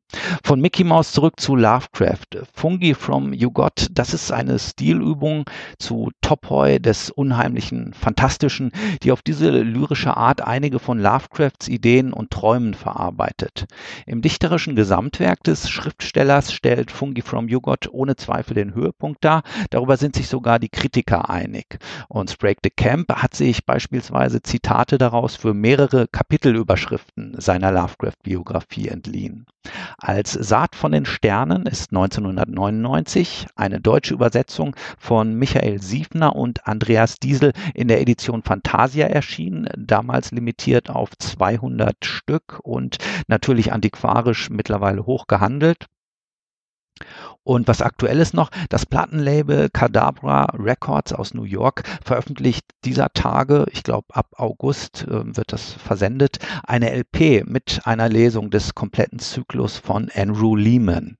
[0.41, 2.47] Von Mickey Mouse zurück zu Lovecraft.
[2.53, 5.43] Fungi from You Got, das ist eine Stilübung
[5.79, 8.71] zu Topoi des Unheimlichen, Fantastischen,
[9.03, 13.65] die auf diese lyrische Art einige von Lovecrafts Ideen und Träumen verarbeitet.
[14.05, 19.43] Im dichterischen Gesamtwerk des Schriftstellers stellt Fungi from You Got ohne Zweifel den Höhepunkt dar.
[19.71, 21.79] Darüber sind sich sogar die Kritiker einig.
[22.07, 29.45] Und Sprague de Camp hat sich beispielsweise Zitate daraus für mehrere Kapitelüberschriften seiner Lovecraft-Biografie entliehen.
[29.99, 37.15] Als Saat von den Sternen ist 1999 eine deutsche Übersetzung von Michael Siefner und Andreas
[37.15, 45.07] Diesel in der Edition Fantasia erschienen, damals limitiert auf 200 Stück und natürlich antiquarisch mittlerweile
[45.07, 45.87] hoch gehandelt.
[47.47, 53.65] Und was aktuell ist noch, das Plattenlabel Cadabra Records aus New York veröffentlicht dieser Tage,
[53.71, 59.19] ich glaube ab August äh, wird das versendet, eine LP mit einer Lesung des kompletten
[59.19, 61.15] Zyklus von Andrew Lehman.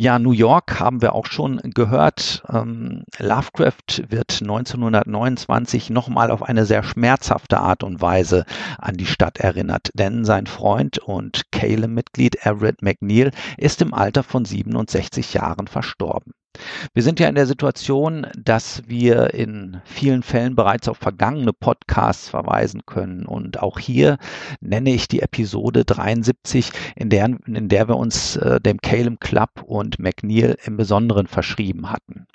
[0.00, 2.44] Ja, New York haben wir auch schon gehört.
[2.48, 8.44] Ähm, Lovecraft wird 1929 nochmal auf eine sehr schmerzhafte Art und Weise
[8.78, 14.44] an die Stadt erinnert, denn sein Freund und Caleb-Mitglied Everett McNeil ist im Alter von
[14.44, 16.32] 67 Jahren verstorben.
[16.94, 22.28] Wir sind ja in der Situation, dass wir in vielen Fällen bereits auf vergangene Podcasts
[22.28, 23.26] verweisen können.
[23.26, 24.18] Und auch hier
[24.60, 29.62] nenne ich die Episode 73, in der, in der wir uns äh, dem Caleb Club
[29.64, 32.26] und McNeil im Besonderen verschrieben hatten.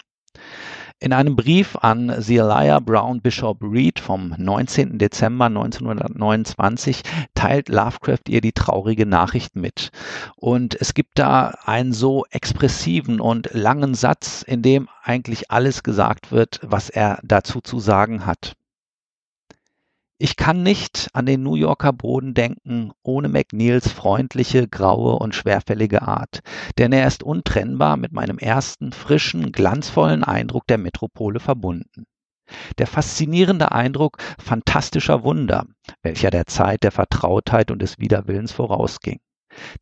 [1.04, 5.00] In einem Brief an Zelia Brown Bishop Reed vom 19.
[5.00, 7.04] Dezember 1929
[7.36, 9.92] teilt Lovecraft ihr die traurige Nachricht mit.
[10.38, 16.32] Und es gibt da einen so expressiven und langen Satz, in dem eigentlich alles gesagt
[16.32, 18.56] wird, was er dazu zu sagen hat.
[20.24, 26.04] Ich kann nicht an den New Yorker Boden denken, ohne McNeils freundliche, graue und schwerfällige
[26.04, 26.40] Art,
[26.78, 32.06] denn er ist untrennbar mit meinem ersten, frischen, glanzvollen Eindruck der Metropole verbunden.
[32.78, 35.66] Der faszinierende Eindruck fantastischer Wunder,
[36.04, 39.20] welcher der Zeit der Vertrautheit und des Widerwillens vorausging.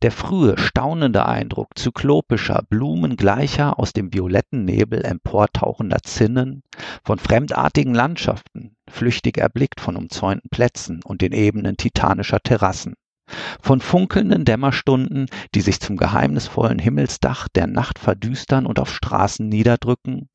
[0.02, 6.62] Der frühe, staunende Eindruck zyklopischer, blumengleicher, aus dem violetten Nebel emportauchender Zinnen,
[7.04, 12.94] von fremdartigen Landschaften, flüchtig erblickt von umzäunten Plätzen und den Ebenen titanischer Terrassen
[13.60, 20.28] von funkelnden Dämmerstunden, die sich zum geheimnisvollen Himmelsdach der Nacht verdüstern und auf Straßen niederdrücken,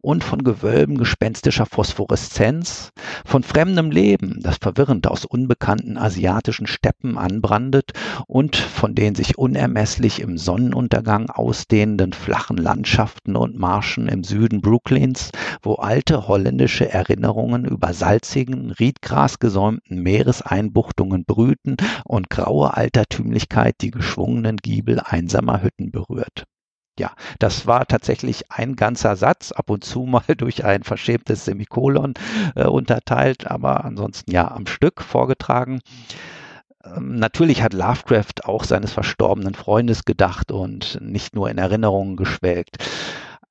[0.00, 2.92] und von Gewölben gespenstischer Phosphoreszenz,
[3.24, 7.92] von fremdem Leben, das verwirrend aus unbekannten asiatischen Steppen anbrandet
[8.26, 15.30] und von den sich unermesslich im Sonnenuntergang ausdehnenden flachen Landschaften und Marschen im Süden Brooklyns,
[15.62, 24.98] wo alte holländische Erinnerungen über salzigen, riedgrasgesäumten Meereseinbuchtungen brüten und graue Altertümlichkeit die geschwungenen Giebel
[25.00, 26.44] einsamer Hütten berührt.
[26.98, 32.14] Ja, das war tatsächlich ein ganzer Satz, ab und zu mal durch ein verschämtes Semikolon
[32.54, 35.80] äh, unterteilt, aber ansonsten ja am Stück vorgetragen.
[36.84, 42.78] Ähm, natürlich hat Lovecraft auch seines verstorbenen Freundes gedacht und nicht nur in Erinnerungen geschwelgt.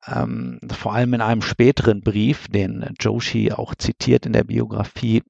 [0.08, 5.22] Ähm, vor allem in einem späteren Brief, den Joshi auch zitiert in der Biografie,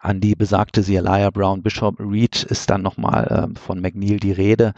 [0.00, 4.72] an die besagte Zelia Brown Bishop Reed ist dann nochmal äh, von McNeil die Rede.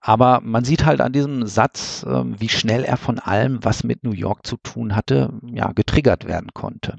[0.00, 4.04] Aber man sieht halt an diesem Satz, äh, wie schnell er von allem, was mit
[4.04, 6.98] New York zu tun hatte, ja, getriggert werden konnte.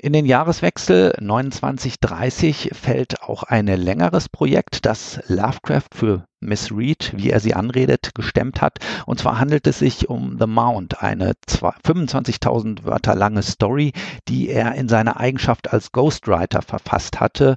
[0.00, 7.30] In den Jahreswechsel 29-30 fällt auch ein längeres Projekt, das Lovecraft für Miss Reed, wie
[7.30, 8.78] er sie anredet, gestemmt hat.
[9.06, 13.92] Und zwar handelt es sich um The Mount, eine 25.000 Wörter lange Story,
[14.28, 17.56] die er in seiner Eigenschaft als Ghostwriter verfasst hatte.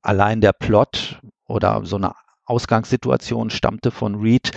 [0.00, 2.12] Allein der Plot oder so eine
[2.46, 4.52] Ausgangssituation stammte von Reed.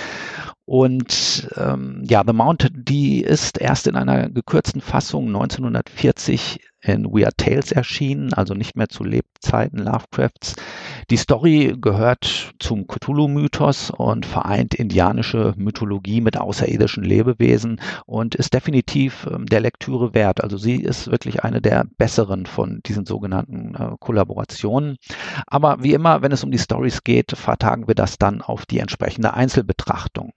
[0.68, 7.38] Und ähm, ja, The Mount, die ist erst in einer gekürzten Fassung 1940 in Weird
[7.38, 10.58] Tales erschienen, also nicht mehr zu Lebzeiten Lovecrafts.
[11.10, 19.26] Die Story gehört zum Cthulhu-Mythos und vereint indianische Mythologie mit außerirdischen Lebewesen und ist definitiv
[19.32, 20.44] ähm, der Lektüre wert.
[20.44, 24.98] Also sie ist wirklich eine der besseren von diesen sogenannten äh, Kollaborationen.
[25.46, 28.80] Aber wie immer, wenn es um die Stories geht, vertagen wir das dann auf die
[28.80, 30.34] entsprechende Einzelbetrachtung.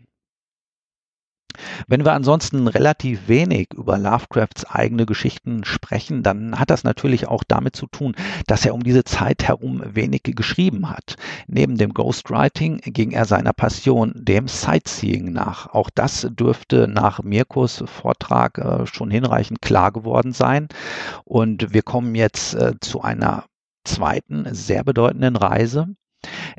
[1.86, 7.44] Wenn wir ansonsten relativ wenig über Lovecrafts eigene Geschichten sprechen, dann hat das natürlich auch
[7.46, 8.14] damit zu tun,
[8.46, 11.16] dass er um diese Zeit herum wenig geschrieben hat.
[11.46, 15.68] Neben dem Ghostwriting ging er seiner Passion, dem Sightseeing, nach.
[15.68, 20.68] Auch das dürfte nach Mirkos Vortrag äh, schon hinreichend klar geworden sein.
[21.24, 23.44] Und wir kommen jetzt äh, zu einer
[23.84, 25.88] zweiten sehr bedeutenden Reise.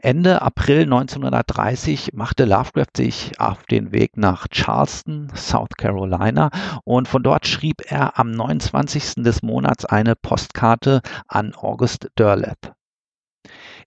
[0.01, 6.49] Ende April 1930 machte Lovecraft sich auf den Weg nach Charleston, South Carolina,
[6.83, 9.23] und von dort schrieb er am 29.
[9.23, 12.73] des Monats eine Postkarte an August Derleth.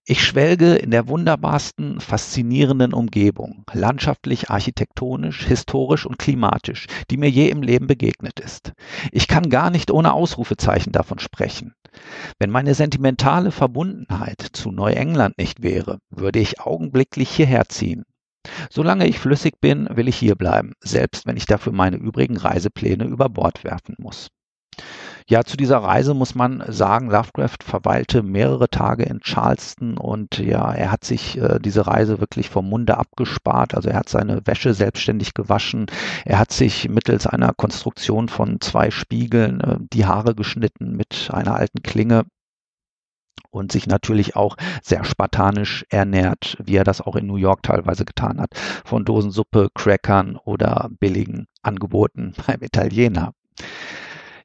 [0.06, 7.48] Ich schwelge in der wunderbarsten, faszinierenden Umgebung, landschaftlich, architektonisch, historisch und klimatisch, die mir je
[7.48, 8.74] im Leben begegnet ist.
[9.12, 11.72] Ich kann gar nicht ohne Ausrufezeichen davon sprechen.
[12.38, 18.04] Wenn meine sentimentale Verbundenheit zu Neuengland nicht wäre, würde ich augenblicklich hierher ziehen.
[18.68, 23.04] Solange ich flüssig bin, will ich hier bleiben, selbst wenn ich dafür meine übrigen Reisepläne
[23.04, 24.28] über Bord werfen muss.
[25.26, 30.70] Ja, zu dieser Reise muss man sagen, Lovecraft verweilte mehrere Tage in Charleston und ja,
[30.74, 33.74] er hat sich äh, diese Reise wirklich vom Munde abgespart.
[33.74, 35.86] Also er hat seine Wäsche selbstständig gewaschen.
[36.26, 41.54] Er hat sich mittels einer Konstruktion von zwei Spiegeln äh, die Haare geschnitten mit einer
[41.54, 42.24] alten Klinge
[43.50, 48.04] und sich natürlich auch sehr spartanisch ernährt, wie er das auch in New York teilweise
[48.04, 48.50] getan hat,
[48.84, 53.32] von Dosensuppe, Crackern oder billigen Angeboten beim Italiener.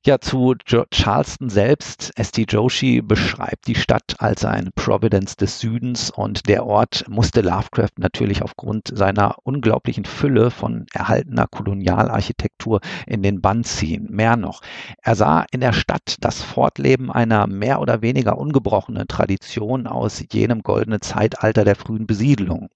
[0.05, 0.55] Ja, zu
[0.91, 2.13] Charleston selbst.
[2.15, 2.45] S.T.
[2.47, 8.41] Joshi beschreibt die Stadt als ein Providence des Südens und der Ort musste Lovecraft natürlich
[8.41, 14.07] aufgrund seiner unglaublichen Fülle von erhaltener Kolonialarchitektur in den Bann ziehen.
[14.09, 14.62] Mehr noch,
[15.03, 20.63] er sah in der Stadt das Fortleben einer mehr oder weniger ungebrochenen Tradition aus jenem
[20.63, 22.69] goldenen Zeitalter der frühen Besiedlung.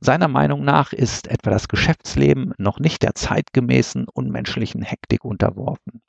[0.00, 6.00] Seiner Meinung nach ist etwa das Geschäftsleben noch nicht der zeitgemäßen unmenschlichen Hektik unterworfen.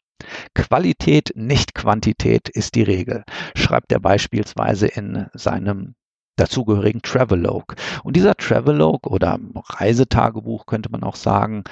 [0.53, 3.23] Qualität, nicht Quantität ist die Regel,
[3.55, 5.95] schreibt er beispielsweise in seinem
[6.41, 7.75] dazugehörigen Travelogue.
[8.03, 11.63] Und dieser Travelogue oder Reisetagebuch könnte man auch sagen,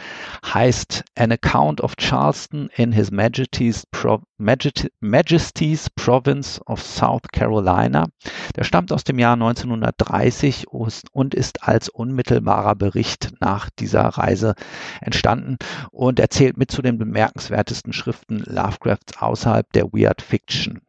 [0.46, 8.08] heißt An Account of Charleston in His Majesty's, Pro Majesty's Province of South Carolina.
[8.56, 14.56] Der stammt aus dem Jahr 1930 und ist als unmittelbarer Bericht nach dieser Reise
[15.02, 15.58] entstanden
[15.92, 20.82] und erzählt mit zu den bemerkenswertesten Schriften Lovecrafts außerhalb der Weird Fiction.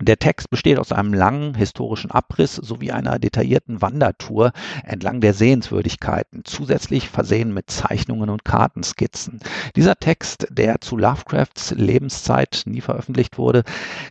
[0.00, 4.52] Der Text besteht aus einem langen historischen Abriss sowie einer detaillierten Wandertour
[4.84, 9.40] entlang der Sehenswürdigkeiten, zusätzlich versehen mit Zeichnungen und Kartenskizzen.
[9.76, 13.64] Dieser Text, der zu Lovecrafts Lebenszeit nie veröffentlicht wurde,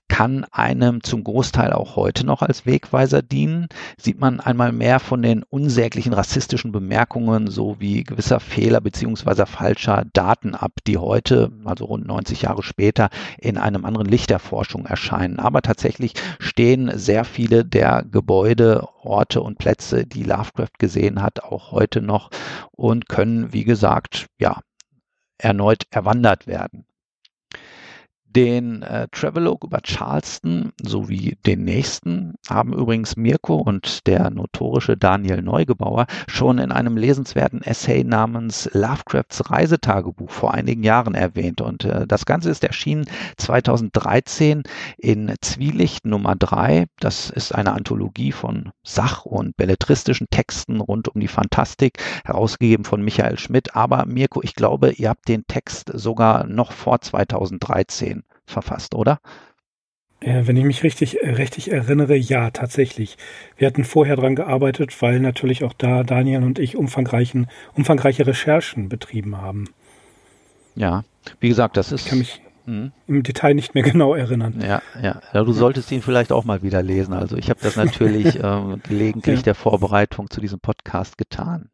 [0.08, 3.68] kann einem zum Großteil auch heute noch als Wegweiser dienen.
[3.98, 10.54] Sieht man einmal mehr von den unsäglichen rassistischen Bemerkungen sowie gewisser Fehler beziehungsweise falscher Daten
[10.54, 15.40] ab, die heute, also rund 90 Jahre später, in einem anderen Licht der Forschung erscheinen.
[15.40, 21.72] Aber tatsächlich stehen sehr viele der Gebäude, Orte und Plätze, die Lovecraft gesehen hat, auch
[21.72, 22.30] heute noch
[22.72, 24.60] und können, wie gesagt, ja,
[25.38, 26.86] erneut erwandert werden.
[28.34, 35.42] Den äh, Travelogue über Charleston sowie den nächsten haben übrigens Mirko und der notorische Daniel
[35.42, 41.60] Neugebauer schon in einem lesenswerten Essay namens Lovecrafts Reisetagebuch vor einigen Jahren erwähnt.
[41.60, 43.04] Und äh, das Ganze ist erschienen
[43.36, 44.64] 2013
[44.98, 46.86] in Zwielicht Nummer 3.
[47.02, 53.02] Das ist eine Anthologie von Sach- und belletristischen Texten rund um die Fantastik, herausgegeben von
[53.02, 53.76] Michael Schmidt.
[53.76, 58.21] Aber Mirko, ich glaube, ihr habt den Text sogar noch vor 2013
[58.52, 59.20] verfasst, oder?
[60.24, 63.18] Wenn ich mich richtig, äh, richtig erinnere, ja, tatsächlich.
[63.58, 68.88] Wir hatten vorher dran gearbeitet, weil natürlich auch da Daniel und ich umfangreichen, umfangreiche Recherchen
[68.88, 69.66] betrieben haben.
[70.76, 71.04] Ja,
[71.40, 72.04] wie gesagt, das ist.
[72.04, 72.92] Ich kann mich mhm.
[73.08, 74.62] im Detail nicht mehr genau erinnern.
[74.62, 75.22] Ja, ja.
[75.34, 77.14] ja du solltest ihn vielleicht auch mal wieder lesen.
[77.14, 79.44] Also ich habe das natürlich ähm, gelegentlich ja.
[79.44, 81.70] der Vorbereitung zu diesem Podcast getan.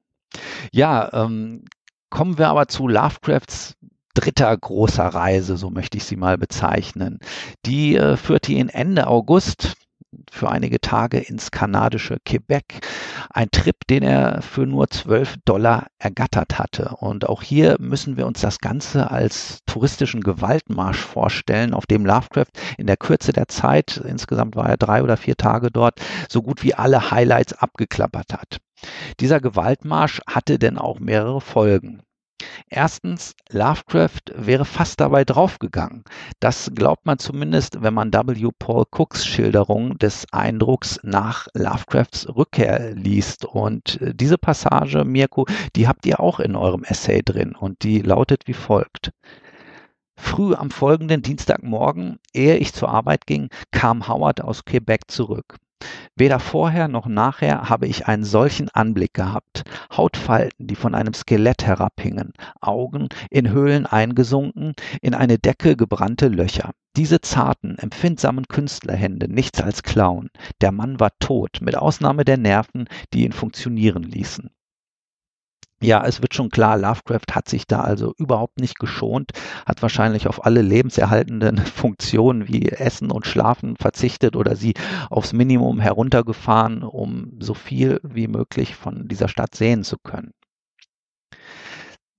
[0.72, 1.66] Ja, ähm,
[2.10, 3.76] kommen wir aber zu Lovecrafts
[4.18, 7.20] dritter großer Reise, so möchte ich sie mal bezeichnen.
[7.66, 9.76] Die äh, führte ihn Ende August
[10.32, 12.82] für einige Tage ins kanadische Quebec.
[13.30, 16.96] Ein Trip, den er für nur 12 Dollar ergattert hatte.
[17.00, 22.52] Und auch hier müssen wir uns das Ganze als touristischen Gewaltmarsch vorstellen, auf dem Lovecraft
[22.78, 26.00] in der Kürze der Zeit, insgesamt war er drei oder vier Tage dort,
[26.30, 28.58] so gut wie alle Highlights abgeklappert hat.
[29.20, 32.02] Dieser Gewaltmarsch hatte denn auch mehrere Folgen.
[32.70, 36.04] Erstens, Lovecraft wäre fast dabei draufgegangen.
[36.40, 38.50] Das glaubt man zumindest, wenn man W.
[38.60, 43.46] Paul Cooks Schilderung des Eindrucks nach Lovecrafts Rückkehr liest.
[43.46, 45.46] Und äh, diese Passage, Mirko,
[45.76, 49.12] die habt ihr auch in eurem Essay drin und die lautet wie folgt.
[50.16, 55.58] Früh am folgenden Dienstagmorgen, ehe ich zur Arbeit ging, kam Howard aus Quebec zurück.
[56.16, 59.64] Weder vorher noch nachher habe ich einen solchen Anblick gehabt.
[59.96, 66.72] Hautfalten, die von einem Skelett herabhingen, Augen in Höhlen eingesunken, in eine Decke gebrannte Löcher.
[66.96, 70.32] Diese zarten, empfindsamen Künstlerhände, nichts als Klauen.
[70.62, 74.50] Der Mann war tot, mit Ausnahme der Nerven, die ihn funktionieren ließen.
[75.80, 79.32] Ja, es wird schon klar, Lovecraft hat sich da also überhaupt nicht geschont,
[79.66, 84.74] hat wahrscheinlich auf alle lebenserhaltenden Funktionen wie Essen und Schlafen verzichtet oder sie
[85.12, 90.32] aufs Minimum heruntergefahren, um so viel wie möglich von dieser Stadt sehen zu können.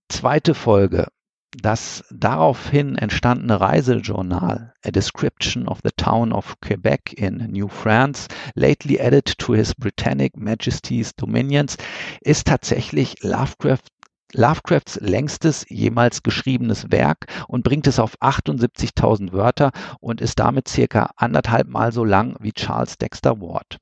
[0.09, 1.09] Zweite Folge
[1.57, 9.01] das daraufhin entstandene Reisejournal A Description of the Town of Quebec in New France, lately
[9.01, 11.79] added to his Britannic Majesty's Dominions,
[12.21, 13.89] ist tatsächlich Lovecraft
[14.35, 21.13] Lovecrafts längstes jemals geschriebenes Werk und bringt es auf 78.000 Wörter und ist damit circa
[21.17, 23.79] anderthalb Mal so lang wie Charles Dexter Ward.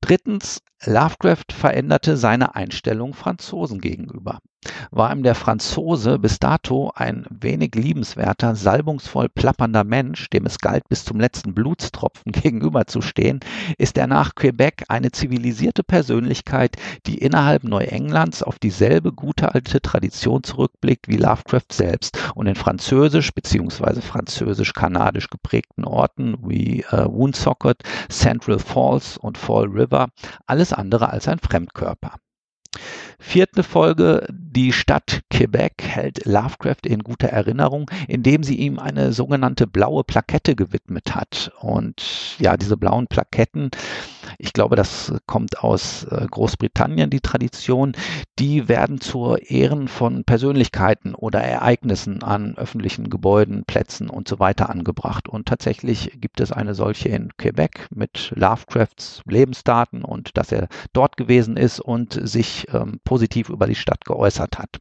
[0.00, 4.40] Drittens, Lovecraft veränderte seine Einstellung Franzosen gegenüber
[4.90, 10.88] war ihm der Franzose bis dato ein wenig liebenswerter, salbungsvoll plappernder Mensch, dem es galt,
[10.88, 13.40] bis zum letzten Blutstropfen gegenüberzustehen,
[13.78, 20.42] ist er nach Quebec eine zivilisierte Persönlichkeit, die innerhalb Neuenglands auf dieselbe gute alte Tradition
[20.42, 24.00] zurückblickt wie Lovecraft selbst und in französisch bzw.
[24.00, 30.08] französisch-kanadisch geprägten Orten wie äh, Woonsocket, Central Falls und Fall River
[30.46, 32.14] alles andere als ein Fremdkörper.
[33.18, 39.66] Vierte Folge, die Stadt Quebec hält Lovecraft in guter Erinnerung, indem sie ihm eine sogenannte
[39.66, 41.52] blaue Plakette gewidmet hat.
[41.60, 43.70] Und ja, diese blauen Plaketten,
[44.38, 47.92] ich glaube, das kommt aus äh, Großbritannien, die Tradition,
[48.38, 54.70] die werden zur Ehren von Persönlichkeiten oder Ereignissen an öffentlichen Gebäuden, Plätzen und so weiter
[54.70, 55.28] angebracht.
[55.28, 61.16] Und tatsächlich gibt es eine solche in Quebec mit Lovecrafts Lebensdaten und dass er dort
[61.16, 64.78] gewesen ist und sich ähm, positiv über die Stadt geäußert hat.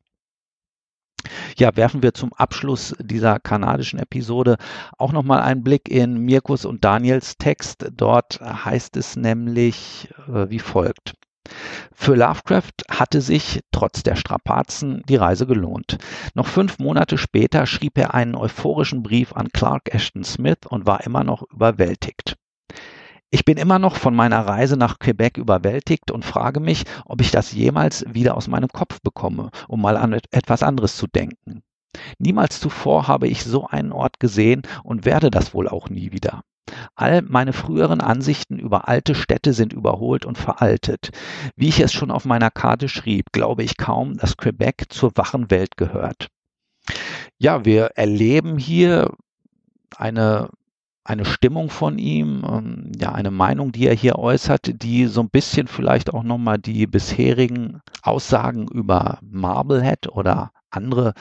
[1.58, 4.58] Ja, werfen wir zum Abschluss dieser kanadischen Episode
[4.98, 7.88] auch nochmal einen Blick in Mirkus und Daniels Text.
[7.92, 11.14] Dort heißt es nämlich äh, wie folgt.
[11.94, 15.98] Für Lovecraft hatte sich, trotz der Strapazen, die Reise gelohnt.
[16.34, 21.06] Noch fünf Monate später schrieb er einen euphorischen Brief an Clark Ashton Smith und war
[21.06, 22.36] immer noch überwältigt.
[23.30, 27.30] Ich bin immer noch von meiner Reise nach Quebec überwältigt und frage mich, ob ich
[27.30, 31.62] das jemals wieder aus meinem Kopf bekomme, um mal an etwas anderes zu denken.
[32.20, 36.42] Niemals zuvor habe ich so einen Ort gesehen und werde das wohl auch nie wieder.
[36.96, 41.12] All meine früheren Ansichten über alte Städte sind überholt und veraltet.
[41.56, 45.50] Wie ich es schon auf meiner Karte schrieb, glaube ich kaum, dass Quebec zur wachen
[45.50, 46.28] Welt gehört.
[47.38, 49.12] Ja, wir erleben hier
[49.96, 50.50] eine
[51.08, 55.30] eine Stimmung von ihm, ähm, ja, eine Meinung, die er hier äußert, die so ein
[55.30, 61.14] bisschen vielleicht auch nochmal die bisherigen Aussagen über Marblehead oder andere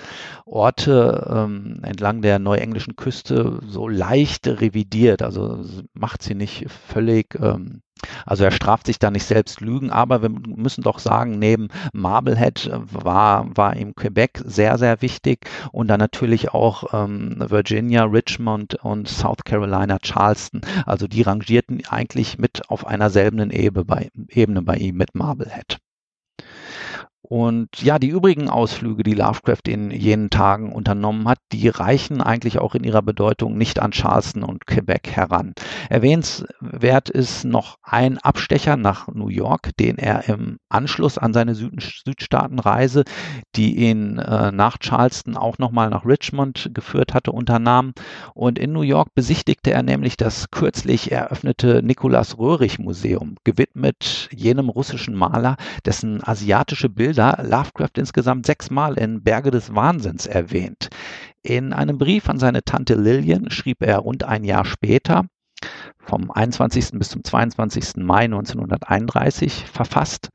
[0.44, 5.22] Orte ähm, entlang der neuenglischen Küste so leicht revidiert.
[5.22, 7.82] Also macht sie nicht völlig, ähm,
[8.26, 12.70] also er straft sich da nicht selbst Lügen, aber wir müssen doch sagen, neben Marblehead
[12.92, 19.08] war, war ihm Quebec sehr, sehr wichtig und dann natürlich auch ähm, Virginia, Richmond und
[19.08, 20.60] South Carolina, Charleston.
[20.84, 25.78] Also die rangierten eigentlich mit auf einer selben Ebene bei, Ebene bei ihm mit Marblehead.
[27.28, 32.60] Und ja, die übrigen Ausflüge, die Lovecraft in jenen Tagen unternommen hat, die reichen eigentlich
[32.60, 35.52] auch in ihrer Bedeutung nicht an Charleston und Quebec heran.
[35.90, 41.76] Erwähnenswert ist noch ein Abstecher nach New York, den er im Anschluss an seine Süd
[42.04, 43.02] Südstaatenreise,
[43.56, 47.92] die ihn äh, nach Charleston auch nochmal nach Richmond geführt hatte, unternahm.
[48.34, 54.68] Und in New York besichtigte er nämlich das kürzlich eröffnete Nikolaus Röhrig Museum, gewidmet jenem
[54.68, 60.90] russischen Maler, dessen asiatische Bilder Bilder Lovecraft insgesamt sechsmal in Berge des Wahnsinns erwähnt.
[61.42, 65.24] In einem Brief an seine Tante Lillian schrieb er rund ein Jahr später,
[65.98, 66.90] vom 21.
[66.98, 68.04] bis zum 22.
[68.04, 70.28] Mai 1931 verfasst,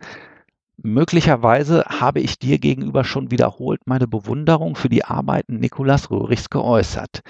[0.83, 7.21] Möglicherweise habe ich dir gegenüber schon wiederholt meine Bewunderung für die Arbeiten Nikolaus Röhrichs geäußert,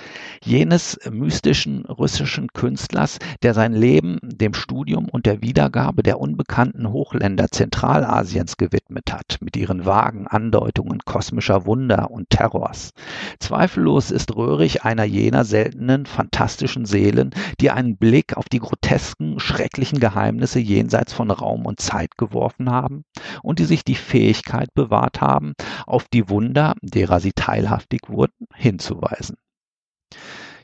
[0.41, 7.49] jenes mystischen russischen Künstlers, der sein Leben dem Studium und der Wiedergabe der unbekannten Hochländer
[7.49, 12.91] Zentralasiens gewidmet hat, mit ihren vagen Andeutungen kosmischer Wunder und Terrors.
[13.39, 19.99] Zweifellos ist Röhrig einer jener seltenen, fantastischen Seelen, die einen Blick auf die grotesken, schrecklichen
[19.99, 23.03] Geheimnisse jenseits von Raum und Zeit geworfen haben
[23.43, 25.53] und die sich die Fähigkeit bewahrt haben,
[25.85, 29.37] auf die Wunder, derer sie teilhaftig wurden, hinzuweisen.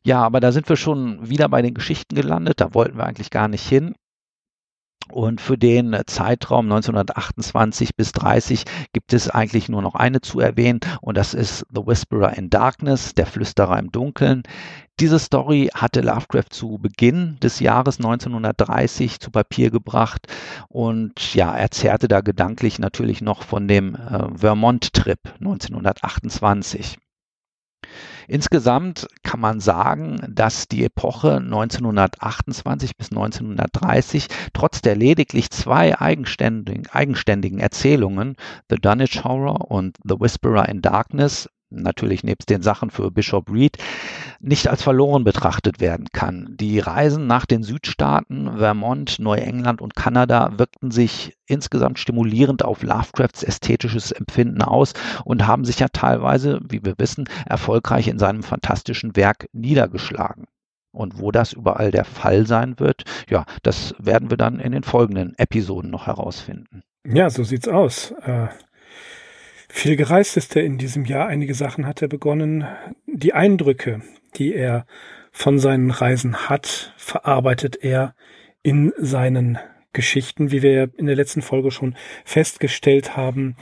[0.03, 3.29] Ja, aber da sind wir schon wieder bei den Geschichten gelandet, da wollten wir eigentlich
[3.29, 3.95] gar nicht hin.
[5.09, 10.81] Und für den Zeitraum 1928 bis 30 gibt es eigentlich nur noch eine zu erwähnen
[11.01, 14.43] und das ist The Whisperer in Darkness, der Flüsterer im Dunkeln.
[14.99, 20.27] Diese Story hatte Lovecraft zu Beginn des Jahres 1930 zu Papier gebracht
[20.67, 26.97] und ja, er zehrte da gedanklich natürlich noch von dem äh, Vermont-Trip 1928.
[28.27, 36.87] Insgesamt kann man sagen, dass die Epoche 1928 bis 1930 trotz der lediglich zwei eigenständigen,
[36.91, 38.35] eigenständigen Erzählungen,
[38.69, 43.77] The Dunwich Horror und The Whisperer in Darkness, natürlich nebst den Sachen für Bishop Reed,
[44.39, 46.55] nicht als verloren betrachtet werden kann.
[46.59, 53.43] Die Reisen nach den Südstaaten, Vermont, Neuengland und Kanada wirkten sich insgesamt stimulierend auf Lovecrafts
[53.43, 54.93] ästhetisches Empfinden aus
[55.25, 60.45] und haben sich ja teilweise, wie wir wissen, erfolgreich in seinem fantastischen Werk niedergeschlagen.
[60.91, 64.83] Und wo das überall der Fall sein wird, ja, das werden wir dann in den
[64.83, 66.81] folgenden Episoden noch herausfinden.
[67.05, 68.11] Ja, so sieht's aus.
[68.23, 68.47] Äh,
[69.69, 71.27] viel gereist ist er in diesem Jahr.
[71.27, 72.65] Einige Sachen hat er begonnen.
[73.05, 74.01] Die Eindrücke,
[74.35, 74.85] die er
[75.31, 78.15] von seinen Reisen hat, verarbeitet er
[78.63, 79.57] in seinen
[79.93, 81.95] Geschichten, wie wir in der letzten Folge schon
[82.25, 83.55] festgestellt haben.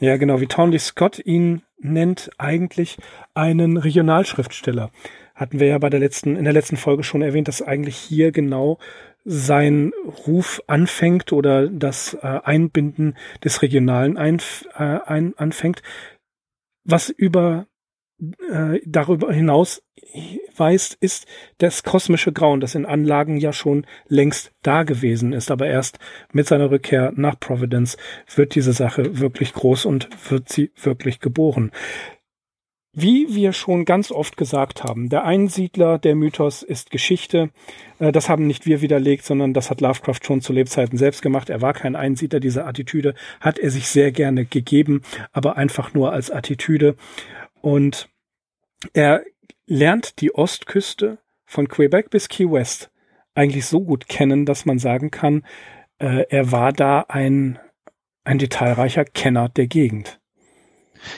[0.00, 2.96] Ja, genau, wie Townley Scott ihn nennt, eigentlich
[3.34, 4.90] einen Regionalschriftsteller.
[5.34, 8.32] Hatten wir ja bei der letzten, in der letzten Folge schon erwähnt, dass eigentlich hier
[8.32, 8.78] genau
[9.24, 9.92] sein
[10.26, 14.40] Ruf anfängt oder das äh, Einbinden des Regionalen ein,
[14.74, 15.82] äh, ein, anfängt,
[16.84, 17.66] was über
[18.50, 19.82] äh, darüber hinaus
[20.56, 21.26] weist, ist
[21.58, 25.50] das kosmische Grauen, das in Anlagen ja schon längst da gewesen ist.
[25.50, 25.98] Aber erst
[26.32, 27.96] mit seiner Rückkehr nach Providence
[28.34, 31.70] wird diese Sache wirklich groß und wird sie wirklich geboren.
[32.92, 37.50] Wie wir schon ganz oft gesagt haben, der Einsiedler, der Mythos ist Geschichte.
[38.00, 41.50] Äh, das haben nicht wir widerlegt, sondern das hat Lovecraft schon zu Lebzeiten selbst gemacht.
[41.50, 42.40] Er war kein Einsiedler.
[42.40, 46.96] Diese Attitüde hat er sich sehr gerne gegeben, aber einfach nur als Attitüde.
[47.60, 48.08] Und
[48.92, 49.22] er
[49.66, 52.90] lernt die Ostküste von Quebec bis Key West
[53.34, 55.44] eigentlich so gut kennen, dass man sagen kann,
[55.98, 57.58] äh, er war da ein,
[58.24, 60.19] ein detailreicher Kenner der Gegend.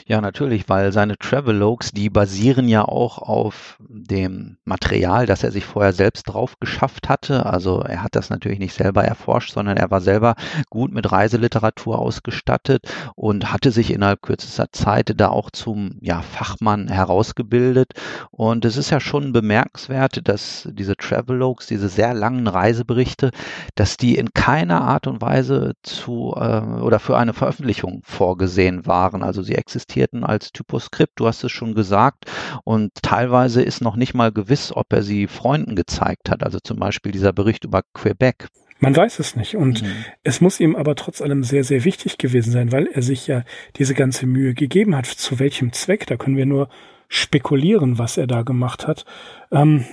[0.05, 5.65] Ja, natürlich, weil seine Travelogues, die basieren ja auch auf dem Material, das er sich
[5.65, 7.45] vorher selbst drauf geschafft hatte.
[7.45, 10.35] Also er hat das natürlich nicht selber erforscht, sondern er war selber
[10.69, 12.83] gut mit Reiseliteratur ausgestattet
[13.15, 17.93] und hatte sich innerhalb kürzester Zeit da auch zum ja, Fachmann herausgebildet.
[18.31, 23.31] Und es ist ja schon bemerkenswert, dass diese Travelogues, diese sehr langen Reiseberichte,
[23.75, 29.23] dass die in keiner Art und Weise zu äh, oder für eine Veröffentlichung vorgesehen waren.
[29.23, 32.25] Also sie existierten als Typoskript, du hast es schon gesagt,
[32.63, 36.77] und teilweise ist noch nicht mal gewiss, ob er sie Freunden gezeigt hat, also zum
[36.77, 38.47] Beispiel dieser Bericht über Quebec.
[38.79, 39.55] Man weiß es nicht.
[39.55, 40.05] Und mhm.
[40.23, 43.43] es muss ihm aber trotz allem sehr, sehr wichtig gewesen sein, weil er sich ja
[43.77, 45.05] diese ganze Mühe gegeben hat.
[45.05, 46.05] Zu welchem Zweck?
[46.05, 46.69] Da können wir nur
[47.07, 49.05] spekulieren, was er da gemacht hat.
[49.51, 49.85] Ähm,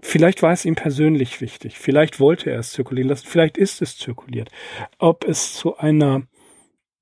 [0.00, 1.78] vielleicht war es ihm persönlich wichtig.
[1.78, 3.28] Vielleicht wollte er es zirkulieren lassen.
[3.28, 4.50] Vielleicht ist es zirkuliert.
[4.98, 6.22] Ob es zu einer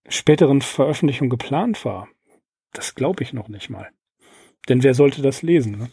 [0.08, 2.08] späteren Veröffentlichung geplant war,
[2.72, 3.88] das glaube ich noch nicht mal.
[4.68, 5.78] Denn wer sollte das lesen?
[5.78, 5.88] Ne?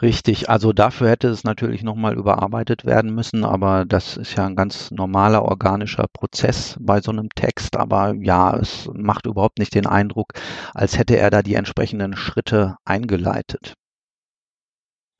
[0.00, 4.56] Richtig, also dafür hätte es natürlich nochmal überarbeitet werden müssen, aber das ist ja ein
[4.56, 7.76] ganz normaler organischer Prozess bei so einem Text.
[7.76, 10.32] Aber ja, es macht überhaupt nicht den Eindruck,
[10.72, 13.74] als hätte er da die entsprechenden Schritte eingeleitet.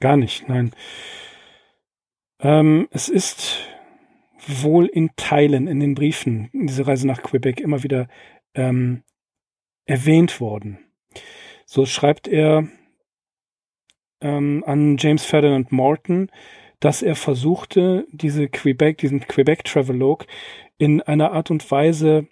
[0.00, 0.72] Gar nicht, nein.
[2.40, 3.58] Ähm, es ist
[4.46, 8.08] wohl in Teilen in den Briefen, in dieser Reise nach Quebec, immer wieder
[8.54, 9.02] ähm,
[9.86, 10.78] erwähnt worden.
[11.66, 12.68] So schreibt er
[14.20, 16.30] ähm, an James Ferdinand Morton,
[16.80, 20.26] dass er versuchte, diese Quebec, diesen Quebec Travelogue
[20.78, 22.28] in einer Art und Weise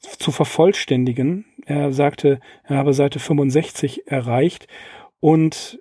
[0.00, 1.44] zu vervollständigen.
[1.66, 4.66] Er sagte, er habe Seite 65 erreicht
[5.20, 5.80] und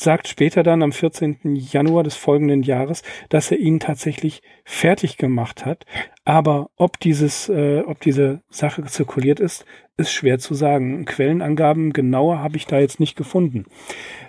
[0.00, 1.40] sagt später dann am 14.
[1.54, 5.84] Januar des folgenden Jahres, dass er ihn tatsächlich fertig gemacht hat.
[6.24, 9.64] Aber ob dieses, äh, ob diese Sache zirkuliert ist,
[9.96, 11.04] ist schwer zu sagen.
[11.04, 13.66] Quellenangaben genauer habe ich da jetzt nicht gefunden.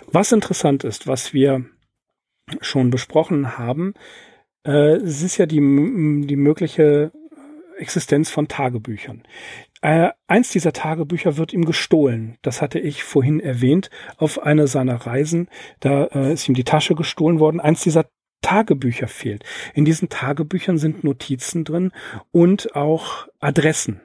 [0.06, 1.64] Was interessant ist, was wir
[2.60, 3.94] schon besprochen haben,
[4.66, 5.56] äh, es ist ja die,
[6.26, 7.12] die mögliche
[7.78, 9.22] Existenz von Tagebüchern.
[9.82, 12.38] Äh, eins dieser Tagebücher wird ihm gestohlen.
[12.42, 15.48] Das hatte ich vorhin erwähnt auf einer seiner Reisen.
[15.80, 17.60] Da äh, ist ihm die Tasche gestohlen worden.
[17.60, 18.06] Eins dieser
[18.42, 19.44] Tagebücher fehlt.
[19.74, 21.92] In diesen Tagebüchern sind Notizen drin
[22.30, 24.00] und auch Adressen.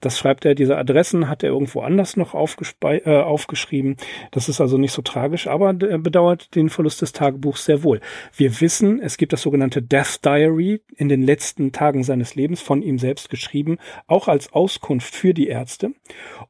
[0.00, 3.96] Das schreibt er, diese Adressen hat er irgendwo anders noch äh, aufgeschrieben.
[4.30, 8.00] Das ist also nicht so tragisch, aber er bedauert den Verlust des Tagebuchs sehr wohl.
[8.36, 12.82] Wir wissen, es gibt das sogenannte Death Diary in den letzten Tagen seines Lebens von
[12.82, 15.92] ihm selbst geschrieben, auch als Auskunft für die Ärzte.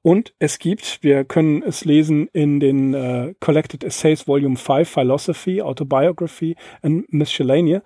[0.03, 5.63] Und es gibt, wir können es lesen in den äh, Collected Essays Volume 5 Philosophy,
[5.63, 7.83] Autobiography and Miscellanea,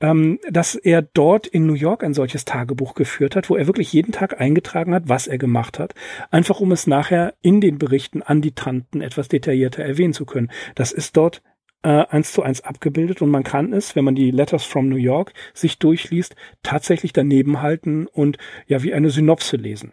[0.00, 3.92] ähm, dass er dort in New York ein solches Tagebuch geführt hat, wo er wirklich
[3.92, 5.94] jeden Tag eingetragen hat, was er gemacht hat,
[6.30, 10.50] einfach um es nachher in den Berichten an die Tanten etwas detaillierter erwähnen zu können.
[10.74, 11.42] Das ist dort
[11.82, 14.96] äh, eins zu eins abgebildet und man kann es, wenn man die Letters from New
[14.96, 19.92] York sich durchliest, tatsächlich daneben halten und ja wie eine Synopse lesen.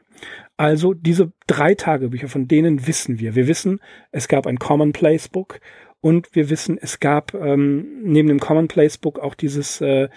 [0.57, 3.35] Also diese drei Tagebücher, von denen wissen wir.
[3.35, 3.79] Wir wissen,
[4.11, 5.59] es gab ein Commonplace Book
[6.03, 10.09] und wir wissen, es gab ähm, neben dem Commonplace Book auch dieses äh,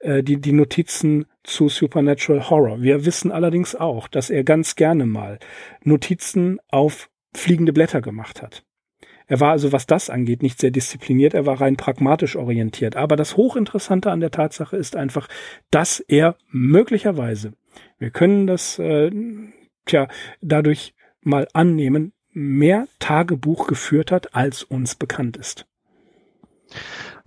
[0.00, 2.82] äh, die, die Notizen zu Supernatural Horror.
[2.82, 5.38] Wir wissen allerdings auch, dass er ganz gerne mal
[5.82, 8.62] Notizen auf fliegende Blätter gemacht hat.
[9.26, 12.96] Er war also, was das angeht, nicht sehr diszipliniert, er war rein pragmatisch orientiert.
[12.96, 15.28] Aber das Hochinteressante an der Tatsache ist einfach,
[15.70, 17.54] dass er möglicherweise,
[17.98, 19.10] wir können das äh,
[19.86, 20.08] tja,
[20.42, 25.66] dadurch mal annehmen, mehr Tagebuch geführt hat, als uns bekannt ist.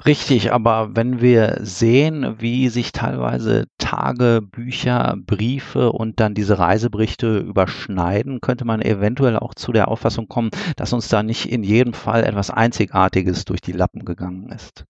[0.06, 8.42] Richtig, aber wenn wir sehen, wie sich teilweise Tagebücher, Briefe und dann diese Reiseberichte überschneiden,
[8.42, 12.24] könnte man eventuell auch zu der Auffassung kommen, dass uns da nicht in jedem Fall
[12.24, 14.86] etwas Einzigartiges durch die Lappen gegangen ist.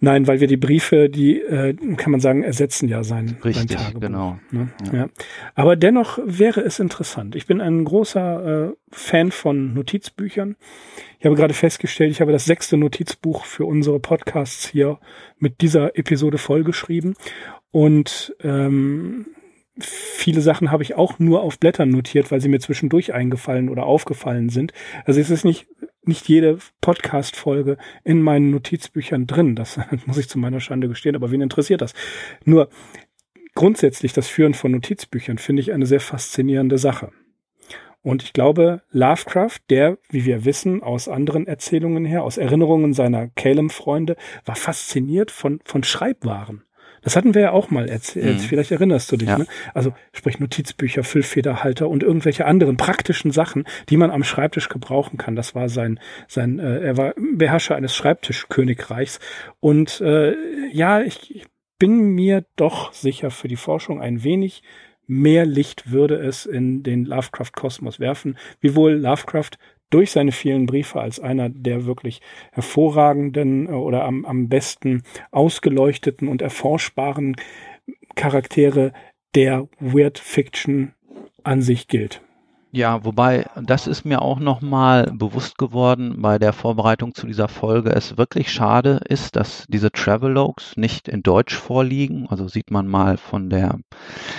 [0.00, 3.78] Nein, weil wir die Briefe, die äh, kann man sagen, ersetzen ja sein, Richtig, sein
[3.78, 4.00] Tagebuch.
[4.00, 4.38] Genau.
[4.50, 4.68] Ne?
[4.86, 4.98] Ja.
[4.98, 5.08] ja.
[5.54, 7.36] Aber dennoch wäre es interessant.
[7.36, 10.56] Ich bin ein großer äh, Fan von Notizbüchern.
[11.18, 14.98] Ich habe gerade festgestellt, ich habe das sechste Notizbuch für unsere Podcasts hier
[15.38, 17.14] mit dieser Episode vollgeschrieben.
[17.70, 19.26] Und ähm,
[19.78, 23.84] viele Sachen habe ich auch nur auf Blättern notiert, weil sie mir zwischendurch eingefallen oder
[23.84, 24.72] aufgefallen sind.
[25.04, 25.66] Also es ist nicht
[26.08, 29.56] nicht jede Podcast-Folge in meinen Notizbüchern drin.
[29.56, 31.94] Das muss ich zu meiner Schande gestehen, aber wen interessiert das?
[32.44, 32.68] Nur
[33.54, 37.12] grundsätzlich das Führen von Notizbüchern finde ich eine sehr faszinierende Sache.
[38.02, 43.26] Und ich glaube, Lovecraft, der, wie wir wissen, aus anderen Erzählungen her, aus Erinnerungen seiner
[43.30, 46.65] Calem-Freunde, war fasziniert von, von Schreibwaren.
[47.06, 48.38] Das hatten wir ja auch mal erzählt.
[48.38, 48.40] Mhm.
[48.40, 49.28] Vielleicht erinnerst du dich.
[49.28, 49.38] Ja.
[49.38, 49.46] Ne?
[49.74, 55.36] Also sprich Notizbücher, Füllfederhalter und irgendwelche anderen praktischen Sachen, die man am Schreibtisch gebrauchen kann.
[55.36, 59.20] Das war sein, sein, äh, er war Beherrscher eines Schreibtischkönigreichs.
[59.60, 60.34] Und äh,
[60.72, 61.44] ja, ich, ich
[61.78, 64.64] bin mir doch sicher für die Forschung ein wenig
[65.06, 69.52] mehr Licht würde es in den Lovecraft-Kosmos werfen, wiewohl Lovecraft
[69.90, 72.20] durch seine vielen Briefe als einer der wirklich
[72.52, 77.36] hervorragenden äh, oder am, am besten ausgeleuchteten und erforschbaren
[78.14, 78.92] Charaktere
[79.34, 80.94] der Weird Fiction
[81.44, 82.22] an sich gilt.
[82.76, 87.88] Ja, wobei, das ist mir auch nochmal bewusst geworden bei der Vorbereitung zu dieser Folge,
[87.88, 92.26] es wirklich schade ist, dass diese Travelogues nicht in Deutsch vorliegen.
[92.28, 93.78] Also sieht man mal von der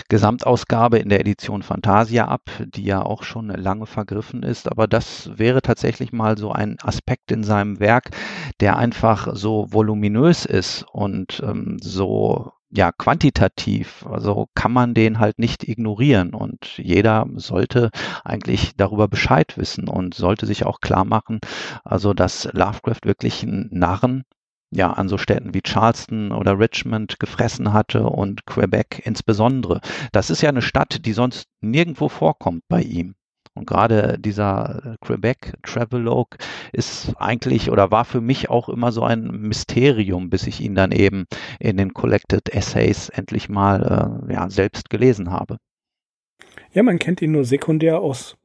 [0.07, 4.69] Gesamtausgabe in der Edition Fantasia ab, die ja auch schon lange vergriffen ist.
[4.71, 8.11] Aber das wäre tatsächlich mal so ein Aspekt in seinem Werk,
[8.59, 15.39] der einfach so voluminös ist und ähm, so ja, quantitativ, also kann man den halt
[15.39, 17.91] nicht ignorieren und jeder sollte
[18.25, 21.39] eigentlich darüber Bescheid wissen und sollte sich auch klar machen,
[21.83, 24.23] also dass Lovecraft wirklich einen Narren
[24.71, 29.79] ja, an so Städten wie Charleston oder Richmond gefressen hatte und Quebec insbesondere.
[30.11, 33.15] Das ist ja eine Stadt, die sonst nirgendwo vorkommt bei ihm.
[33.57, 36.37] Und gerade dieser äh, Quebec Travelogue
[36.71, 40.91] ist eigentlich oder war für mich auch immer so ein Mysterium, bis ich ihn dann
[40.91, 41.25] eben
[41.59, 45.57] in den Collected Essays endlich mal äh, ja, selbst gelesen habe.
[46.73, 48.37] Ja, man kennt ihn nur sekundär aus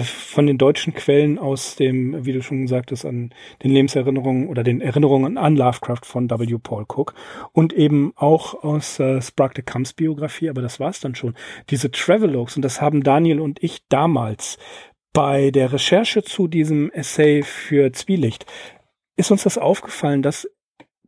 [0.00, 4.62] von den deutschen Quellen aus dem, wie du schon gesagt hast, an den Lebenserinnerungen oder
[4.62, 6.58] den Erinnerungen an Lovecraft von W.
[6.62, 7.14] Paul Cook
[7.52, 11.34] und eben auch aus äh, Sprague de Camps Biografie, aber das war's dann schon.
[11.70, 14.58] Diese Travelogues, und das haben Daniel und ich damals
[15.12, 18.46] bei der Recherche zu diesem Essay für Zwielicht,
[19.16, 20.48] ist uns das aufgefallen, dass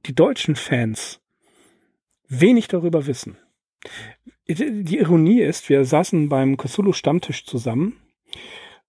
[0.06, 1.20] die deutschen Fans
[2.28, 3.38] wenig darüber wissen.
[4.46, 7.98] Die Ironie ist, wir saßen beim Cthulhu Stammtisch zusammen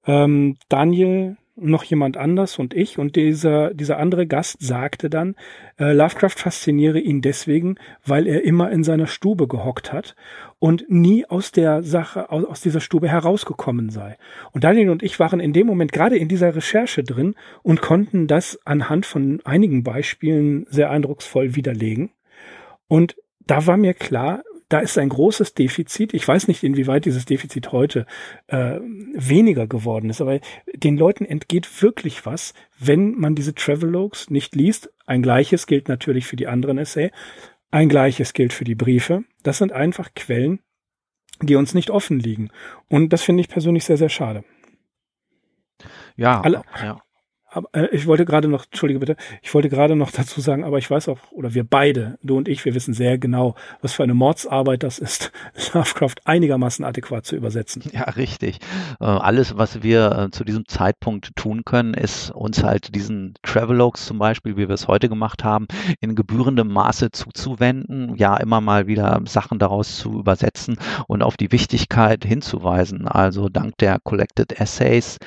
[0.05, 2.99] ähm, Daniel, noch jemand anders und ich.
[2.99, 5.35] Und dieser, dieser andere Gast sagte dann,
[5.79, 7.75] äh, Lovecraft fasziniere ihn deswegen,
[8.05, 10.15] weil er immer in seiner Stube gehockt hat
[10.59, 14.17] und nie aus der Sache, aus, aus dieser Stube herausgekommen sei.
[14.51, 18.27] Und Daniel und ich waren in dem Moment gerade in dieser Recherche drin und konnten
[18.27, 22.11] das anhand von einigen Beispielen sehr eindrucksvoll widerlegen.
[22.87, 23.15] Und
[23.47, 26.13] da war mir klar, da ist ein großes Defizit.
[26.13, 28.05] Ich weiß nicht, inwieweit dieses Defizit heute
[28.47, 28.79] äh,
[29.13, 30.39] weniger geworden ist, aber
[30.73, 34.91] den Leuten entgeht wirklich was, wenn man diese Travelogues nicht liest.
[35.05, 37.11] Ein gleiches gilt natürlich für die anderen Essay.
[37.69, 39.23] Ein gleiches gilt für die Briefe.
[39.43, 40.59] Das sind einfach Quellen,
[41.41, 42.49] die uns nicht offen liegen.
[42.89, 44.43] Und das finde ich persönlich sehr, sehr schade.
[46.15, 47.01] Ja, Alle, ja.
[47.55, 50.77] Aber, äh, ich wollte gerade noch, entschuldige bitte, ich wollte gerade noch dazu sagen, aber
[50.77, 54.03] ich weiß auch, oder wir beide, du und ich, wir wissen sehr genau, was für
[54.03, 55.31] eine Mordsarbeit das ist,
[55.73, 57.83] Lovecraft einigermaßen adäquat zu übersetzen.
[57.93, 58.59] Ja, richtig.
[58.99, 64.05] Äh, alles, was wir äh, zu diesem Zeitpunkt tun können, ist uns halt diesen Travelogues
[64.05, 65.67] zum Beispiel, wie wir es heute gemacht haben,
[66.01, 70.77] in gebührendem Maße zuzuwenden, ja, immer mal wieder Sachen daraus zu übersetzen
[71.07, 73.07] und auf die Wichtigkeit hinzuweisen.
[73.07, 75.19] Also dank der Collected Essays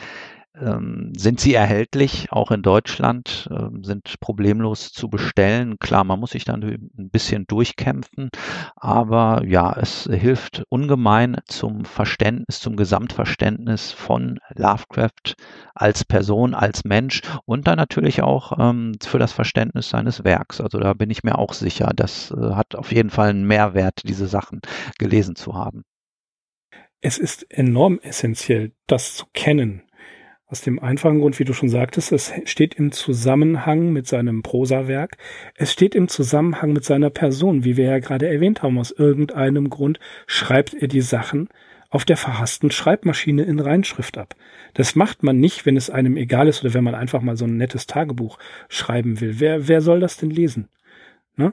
[0.60, 5.78] ähm, sind sie erhältlich, auch in Deutschland, ähm, sind problemlos zu bestellen.
[5.78, 8.30] Klar, man muss sich dann ein bisschen durchkämpfen,
[8.76, 15.36] aber ja, es hilft ungemein zum Verständnis, zum Gesamtverständnis von Lovecraft
[15.74, 20.60] als Person, als Mensch und dann natürlich auch ähm, für das Verständnis seines Werks.
[20.60, 24.02] Also da bin ich mir auch sicher, das äh, hat auf jeden Fall einen Mehrwert,
[24.04, 24.60] diese Sachen
[24.98, 25.84] gelesen zu haben.
[27.00, 29.82] Es ist enorm essentiell, das zu kennen,
[30.48, 35.18] aus dem einfachen Grund, wie du schon sagtest, es steht im Zusammenhang mit seinem Prosawerk.
[35.54, 38.78] Es steht im Zusammenhang mit seiner Person, wie wir ja gerade erwähnt haben.
[38.78, 41.50] Aus irgendeinem Grund schreibt er die Sachen
[41.90, 44.34] auf der verhassten Schreibmaschine in Reinschrift ab.
[44.72, 47.44] Das macht man nicht, wenn es einem egal ist oder wenn man einfach mal so
[47.44, 48.38] ein nettes Tagebuch
[48.68, 49.40] schreiben will.
[49.40, 50.68] Wer, wer soll das denn lesen?
[51.36, 51.52] Ne?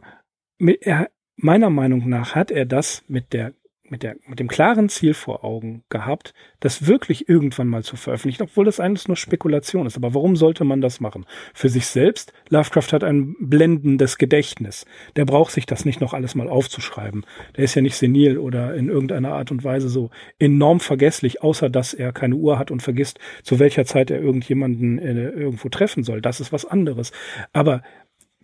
[0.82, 3.54] Er, meiner Meinung nach hat er das mit der
[3.90, 8.44] mit, der, mit dem klaren Ziel vor Augen gehabt, das wirklich irgendwann mal zu veröffentlichen,
[8.44, 9.98] obwohl das eigentlich nur Spekulation ist.
[9.98, 11.26] Aber warum sollte man das machen?
[11.54, 14.86] Für sich selbst, Lovecraft hat ein blendendes Gedächtnis.
[15.16, 17.26] Der braucht sich das nicht noch alles mal aufzuschreiben.
[17.56, 20.10] Der ist ja nicht senil oder in irgendeiner Art und Weise so
[20.40, 25.00] enorm vergesslich, außer dass er keine Uhr hat und vergisst, zu welcher Zeit er irgendjemanden
[25.00, 26.22] äh, irgendwo treffen soll.
[26.22, 27.12] Das ist was anderes.
[27.54, 27.82] Aber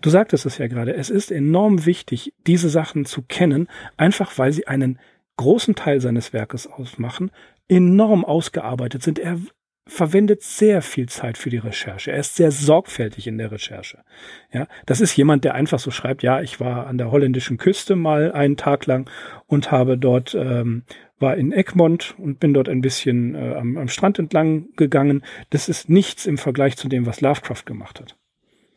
[0.02, 3.68] Du sagtest es ja gerade, es ist enorm wichtig, diese Sachen zu kennen,
[3.98, 4.98] einfach weil sie einen
[5.42, 7.32] großen Teil seines Werkes ausmachen,
[7.68, 9.20] enorm ausgearbeitet sind.
[9.20, 9.40] Er
[9.88, 12.12] verwendet sehr viel Zeit für die Recherche.
[12.12, 14.04] Er ist sehr sorgfältig in der Recherche.
[14.54, 17.96] Ja, das ist jemand, der einfach so schreibt, ja, ich war an der holländischen Küste
[17.96, 19.10] mal einen Tag lang
[19.48, 20.84] und habe dort ähm,
[21.20, 25.24] war in Egmont und bin dort ein bisschen äh, am, am Strand entlang gegangen.
[25.50, 28.18] Das ist nichts im Vergleich zu dem, was Lovecraft gemacht hat.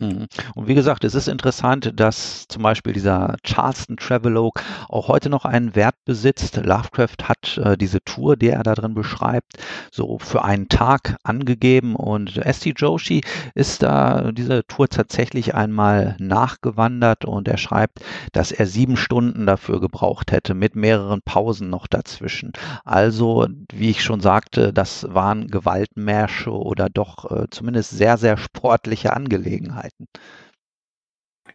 [0.01, 0.27] Mhm.
[0.55, 5.45] Und wie gesagt, es ist interessant, dass zum Beispiel dieser Charleston Travelogue auch heute noch
[5.45, 6.57] einen Wert besitzt.
[6.57, 9.53] Lovecraft hat äh, diese Tour, die er da drin beschreibt,
[9.93, 12.75] so für einen Tag angegeben und S.T.
[12.77, 13.21] Joshi
[13.55, 18.01] ist da diese Tour tatsächlich einmal nachgewandert und er schreibt,
[18.33, 22.53] dass er sieben Stunden dafür gebraucht hätte, mit mehreren Pausen noch dazwischen.
[22.85, 29.13] Also, wie ich schon sagte, das waren Gewaltmärsche oder doch äh, zumindest sehr, sehr sportliche
[29.13, 29.84] Angelegenheiten.
[29.85, 30.09] Möglichkeiten.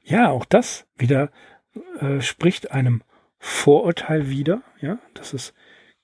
[0.03, 1.31] Ja, auch das wieder
[1.99, 3.03] äh, spricht einem
[3.39, 5.53] Vorurteil wider, ja, das ist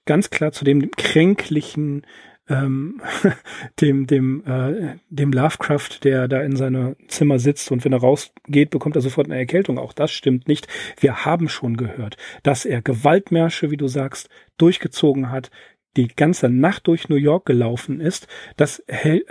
[0.05, 2.05] ganz klar zu dem kränklichen
[2.47, 3.01] ähm,
[3.81, 8.69] dem, dem, äh, dem Lovecraft, der da in seinem Zimmer sitzt und wenn er rausgeht,
[8.69, 9.79] bekommt er sofort eine Erkältung.
[9.79, 10.67] Auch das stimmt nicht.
[10.99, 15.49] Wir haben schon gehört, dass er Gewaltmärsche, wie du sagst, durchgezogen hat,
[15.97, 18.27] die ganze Nacht durch New York gelaufen ist,
[18.57, 18.83] das,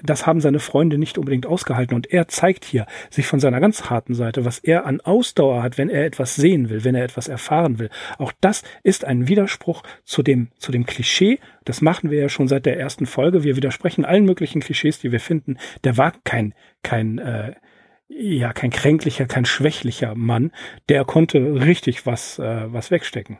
[0.02, 1.94] das haben seine Freunde nicht unbedingt ausgehalten.
[1.94, 5.78] Und er zeigt hier sich von seiner ganz harten Seite, was er an Ausdauer hat,
[5.78, 7.90] wenn er etwas sehen will, wenn er etwas erfahren will.
[8.18, 11.38] Auch das ist ein Widerspruch zu dem, zu dem Klischee.
[11.64, 13.44] Das machen wir ja schon seit der ersten Folge.
[13.44, 15.58] Wir widersprechen allen möglichen Klischees, die wir finden.
[15.84, 17.54] Der war kein, kein, äh,
[18.08, 20.52] ja, kein kränklicher, kein schwächlicher Mann.
[20.88, 23.38] Der konnte richtig was, äh, was wegstecken.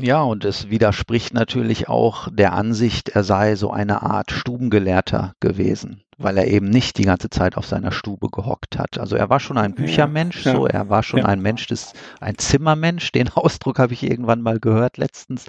[0.00, 6.04] Ja, und es widerspricht natürlich auch der Ansicht, er sei so eine Art Stubengelehrter gewesen
[6.18, 8.98] weil er eben nicht die ganze Zeit auf seiner Stube gehockt hat.
[8.98, 11.26] Also er war schon ein Büchermensch, ja, so er war schon ja.
[11.26, 15.46] ein Mensch des, ein Zimmermensch, den Ausdruck habe ich irgendwann mal gehört letztens.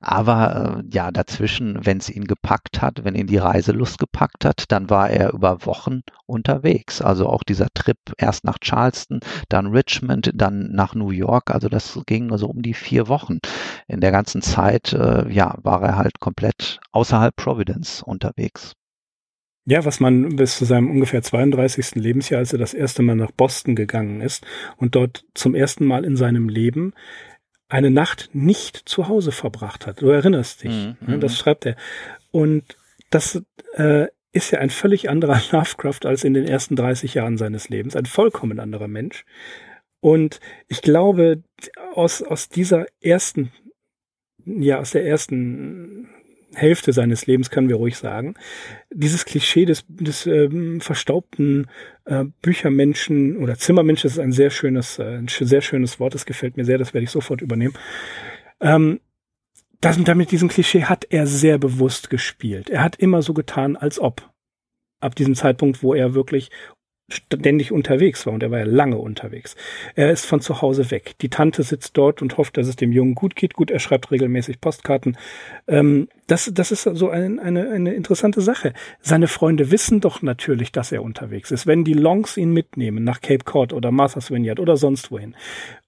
[0.00, 4.64] Aber äh, ja, dazwischen, wenn es ihn gepackt hat, wenn ihn die Reiselust gepackt hat,
[4.68, 7.02] dann war er über Wochen unterwegs.
[7.02, 11.50] Also auch dieser Trip erst nach Charleston, dann Richmond, dann nach New York.
[11.50, 13.40] Also das ging so um die vier Wochen.
[13.88, 18.74] In der ganzen Zeit, äh, ja, war er halt komplett außerhalb Providence unterwegs.
[19.64, 21.94] Ja, was man bis zu seinem ungefähr 32.
[21.94, 24.44] Lebensjahr, als er das erste Mal nach Boston gegangen ist
[24.76, 26.94] und dort zum ersten Mal in seinem Leben
[27.68, 30.02] eine Nacht nicht zu Hause verbracht hat.
[30.02, 30.72] Du erinnerst dich.
[30.72, 30.96] Mhm.
[31.06, 31.76] Ne, das schreibt er.
[32.30, 32.76] Und
[33.10, 33.42] das
[33.74, 37.94] äh, ist ja ein völlig anderer Lovecraft als in den ersten 30 Jahren seines Lebens.
[37.94, 39.24] Ein vollkommen anderer Mensch.
[40.00, 41.44] Und ich glaube,
[41.94, 43.52] aus, aus dieser ersten,
[44.44, 46.08] ja, aus der ersten
[46.54, 48.34] Hälfte seines Lebens, können wir ruhig sagen.
[48.92, 51.68] Dieses Klischee des, des ähm, verstaubten
[52.04, 56.14] äh, Büchermenschen oder Zimmermenschen ist ein sehr schönes, äh, ein sehr schönes Wort.
[56.14, 56.78] Das gefällt mir sehr.
[56.78, 57.74] Das werde ich sofort übernehmen.
[58.60, 59.00] Ähm,
[59.80, 62.70] das, damit diesem Klischee hat er sehr bewusst gespielt.
[62.70, 64.30] Er hat immer so getan, als ob.
[65.00, 66.50] Ab diesem Zeitpunkt, wo er wirklich
[67.12, 69.56] ständig unterwegs war und er war ja lange unterwegs.
[69.94, 71.14] Er ist von zu Hause weg.
[71.20, 73.54] Die Tante sitzt dort und hofft, dass es dem Jungen gut geht.
[73.54, 75.16] Gut, er schreibt regelmäßig Postkarten.
[75.66, 78.72] Ähm, das, das ist so ein, eine, eine interessante Sache.
[79.00, 81.66] Seine Freunde wissen doch natürlich, dass er unterwegs ist.
[81.66, 85.34] Wenn die Longs ihn mitnehmen nach Cape Cod oder Martha's Vineyard oder sonst wohin,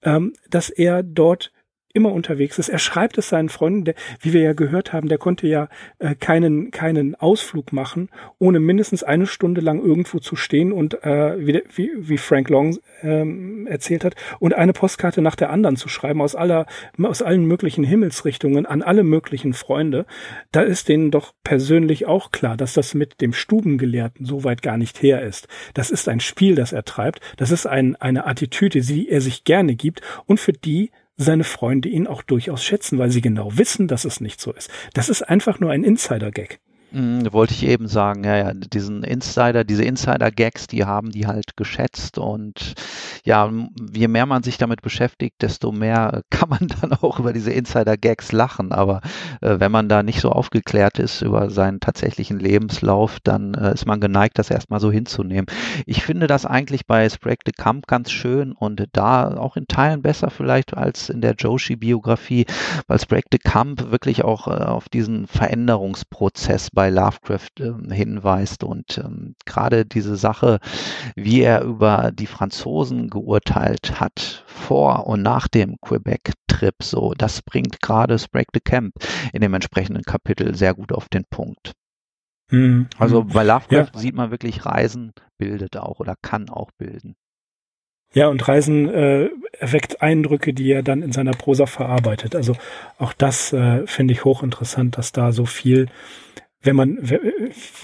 [0.03, 1.51] ähm, dass er dort
[1.95, 2.69] immer unterwegs ist.
[2.69, 5.69] Er schreibt es seinen Freunden, der, wie wir ja gehört haben, der konnte ja
[5.99, 11.35] äh, keinen, keinen Ausflug machen, ohne mindestens eine Stunde lang irgendwo zu stehen und äh,
[11.45, 15.87] wie, wie, wie Frank Long ähm, erzählt hat, und eine Postkarte nach der anderen zu
[15.87, 16.65] schreiben aus aller,
[17.01, 20.05] aus allen möglichen Himmelsrichtungen an alle möglichen Freunde.
[20.51, 24.77] Da ist denen doch persönlich auch klar, dass das mit dem Stubengelehrten so weit gar
[24.77, 25.47] nicht her ist.
[25.73, 27.21] Das ist ein Spiel, das er treibt.
[27.37, 31.89] Das ist ein, eine Attitüde, die er sich gerne gibt und für die seine Freunde
[31.89, 34.69] ihn auch durchaus schätzen, weil sie genau wissen, dass es nicht so ist.
[34.93, 36.59] Das ist einfach nur ein Insider-Gag.
[36.95, 41.57] Mhm, wollte ich eben sagen, ja, ja, diesen Insider, diese Insider-Gags, die haben die halt
[41.57, 42.75] geschätzt und
[43.25, 43.51] ja,
[43.93, 48.31] je mehr man sich damit beschäftigt, desto mehr kann man dann auch über diese Insider-Gags
[48.31, 48.71] lachen.
[48.71, 49.01] Aber
[49.41, 53.85] äh, wenn man da nicht so aufgeklärt ist über seinen tatsächlichen Lebenslauf, dann äh, ist
[53.85, 55.47] man geneigt, das erstmal so hinzunehmen.
[55.85, 60.01] Ich finde das eigentlich bei Sprague de Camp ganz schön und da auch in Teilen
[60.01, 62.45] besser vielleicht als in der Joshi-Biografie,
[62.87, 68.63] weil Sprague de Camp wirklich auch äh, auf diesen Veränderungsprozess bei bei Lovecraft ähm, hinweist
[68.63, 70.59] und ähm, gerade diese Sache,
[71.15, 77.81] wie er über die Franzosen geurteilt hat vor und nach dem Quebec-Trip, so das bringt
[77.81, 78.93] gerade Sprague de Camp
[79.33, 81.71] in dem entsprechenden Kapitel sehr gut auf den Punkt.
[82.51, 82.87] Mhm.
[82.99, 83.99] Also bei Lovecraft ja.
[83.99, 87.15] sieht man wirklich, Reisen bildet auch oder kann auch bilden.
[88.13, 89.29] Ja, und Reisen äh,
[89.59, 92.35] erweckt Eindrücke, die er dann in seiner Prosa verarbeitet.
[92.35, 92.55] Also
[92.99, 95.87] auch das äh, finde ich hochinteressant, dass da so viel
[96.65, 96.99] wenn man,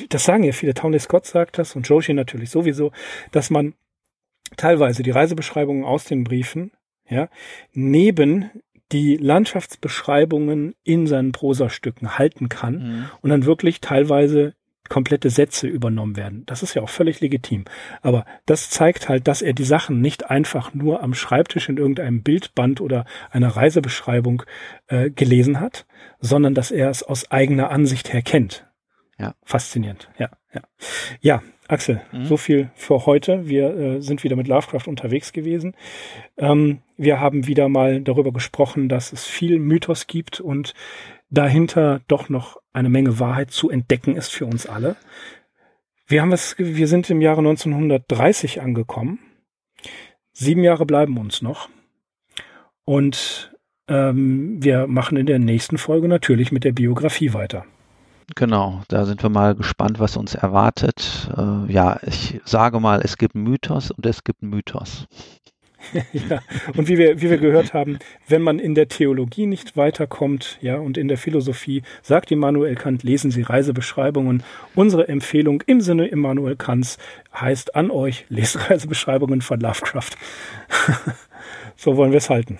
[0.10, 2.92] das sagen ja viele, Townley Scott sagt das und Joshi natürlich sowieso,
[3.32, 3.74] dass man
[4.58, 6.72] teilweise die Reisebeschreibungen aus den Briefen,
[7.08, 7.30] ja,
[7.74, 8.50] neben
[8.92, 13.06] die Landschaftsbeschreibungen in seinen Prosastücken halten kann mhm.
[13.22, 14.54] und dann wirklich teilweise
[14.90, 16.44] komplette Sätze übernommen werden.
[16.48, 17.64] Das ist ja auch völlig legitim.
[18.02, 22.24] Aber das zeigt halt, dass er die Sachen nicht einfach nur am Schreibtisch in irgendeinem
[22.24, 24.44] Bildband oder einer Reisebeschreibung
[24.88, 25.86] äh, gelesen hat,
[26.20, 28.68] sondern dass er es aus eigener Ansicht her kennt.
[29.22, 29.36] Ja.
[29.44, 30.10] Faszinierend.
[30.18, 30.62] Ja, ja.
[31.22, 32.26] Ja, Axel, mhm.
[32.26, 33.48] so viel für heute.
[33.48, 35.76] Wir äh, sind wieder mit Lovecraft unterwegs gewesen.
[36.38, 40.74] Ähm, wir haben wieder mal darüber gesprochen, dass es viel Mythos gibt und
[41.30, 44.96] dahinter doch noch eine Menge Wahrheit zu entdecken ist für uns alle.
[46.08, 49.20] Wir haben es, wir sind im Jahre 1930 angekommen.
[50.34, 51.70] Sieben Jahre bleiben uns noch.
[52.86, 53.56] Und
[53.88, 57.66] ähm, wir machen in der nächsten Folge natürlich mit der Biografie weiter.
[58.36, 61.30] Genau, da sind wir mal gespannt, was uns erwartet.
[61.38, 65.08] Äh, ja, ich sage mal, es gibt Mythos und es gibt Mythos.
[66.14, 66.42] ja,
[66.78, 70.78] und wie wir, wie wir gehört haben, wenn man in der Theologie nicht weiterkommt, ja,
[70.78, 74.44] und in der Philosophie, sagt Immanuel Kant, lesen Sie Reisebeschreibungen.
[74.76, 76.98] Unsere Empfehlung im Sinne Immanuel Kants
[77.34, 80.12] heißt an euch, lest Reisebeschreibungen von Lovecraft.
[81.76, 82.60] so wollen wir es halten.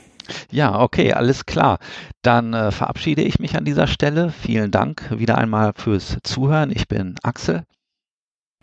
[0.52, 1.80] Ja, okay, alles klar.
[2.22, 4.32] Dann äh, verabschiede ich mich an dieser Stelle.
[4.32, 6.72] Vielen Dank wieder einmal fürs Zuhören.
[6.72, 7.64] Ich bin Axel.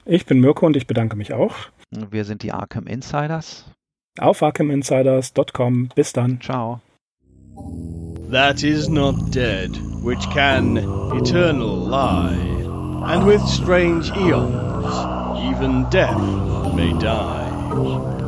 [0.04, 1.54] Ich bin Mirko und ich bedanke mich auch.
[1.90, 3.64] Wir sind die Arkham Insiders.
[4.18, 5.90] Auf arkhaminsiders.com.
[5.94, 6.40] Bis dann.
[6.40, 6.80] Ciao.
[8.30, 9.70] That is not dead,
[10.02, 10.76] which can
[11.16, 12.36] eternal lie,
[13.06, 14.92] and with strange eons,
[15.50, 16.18] even death
[16.74, 18.27] may die.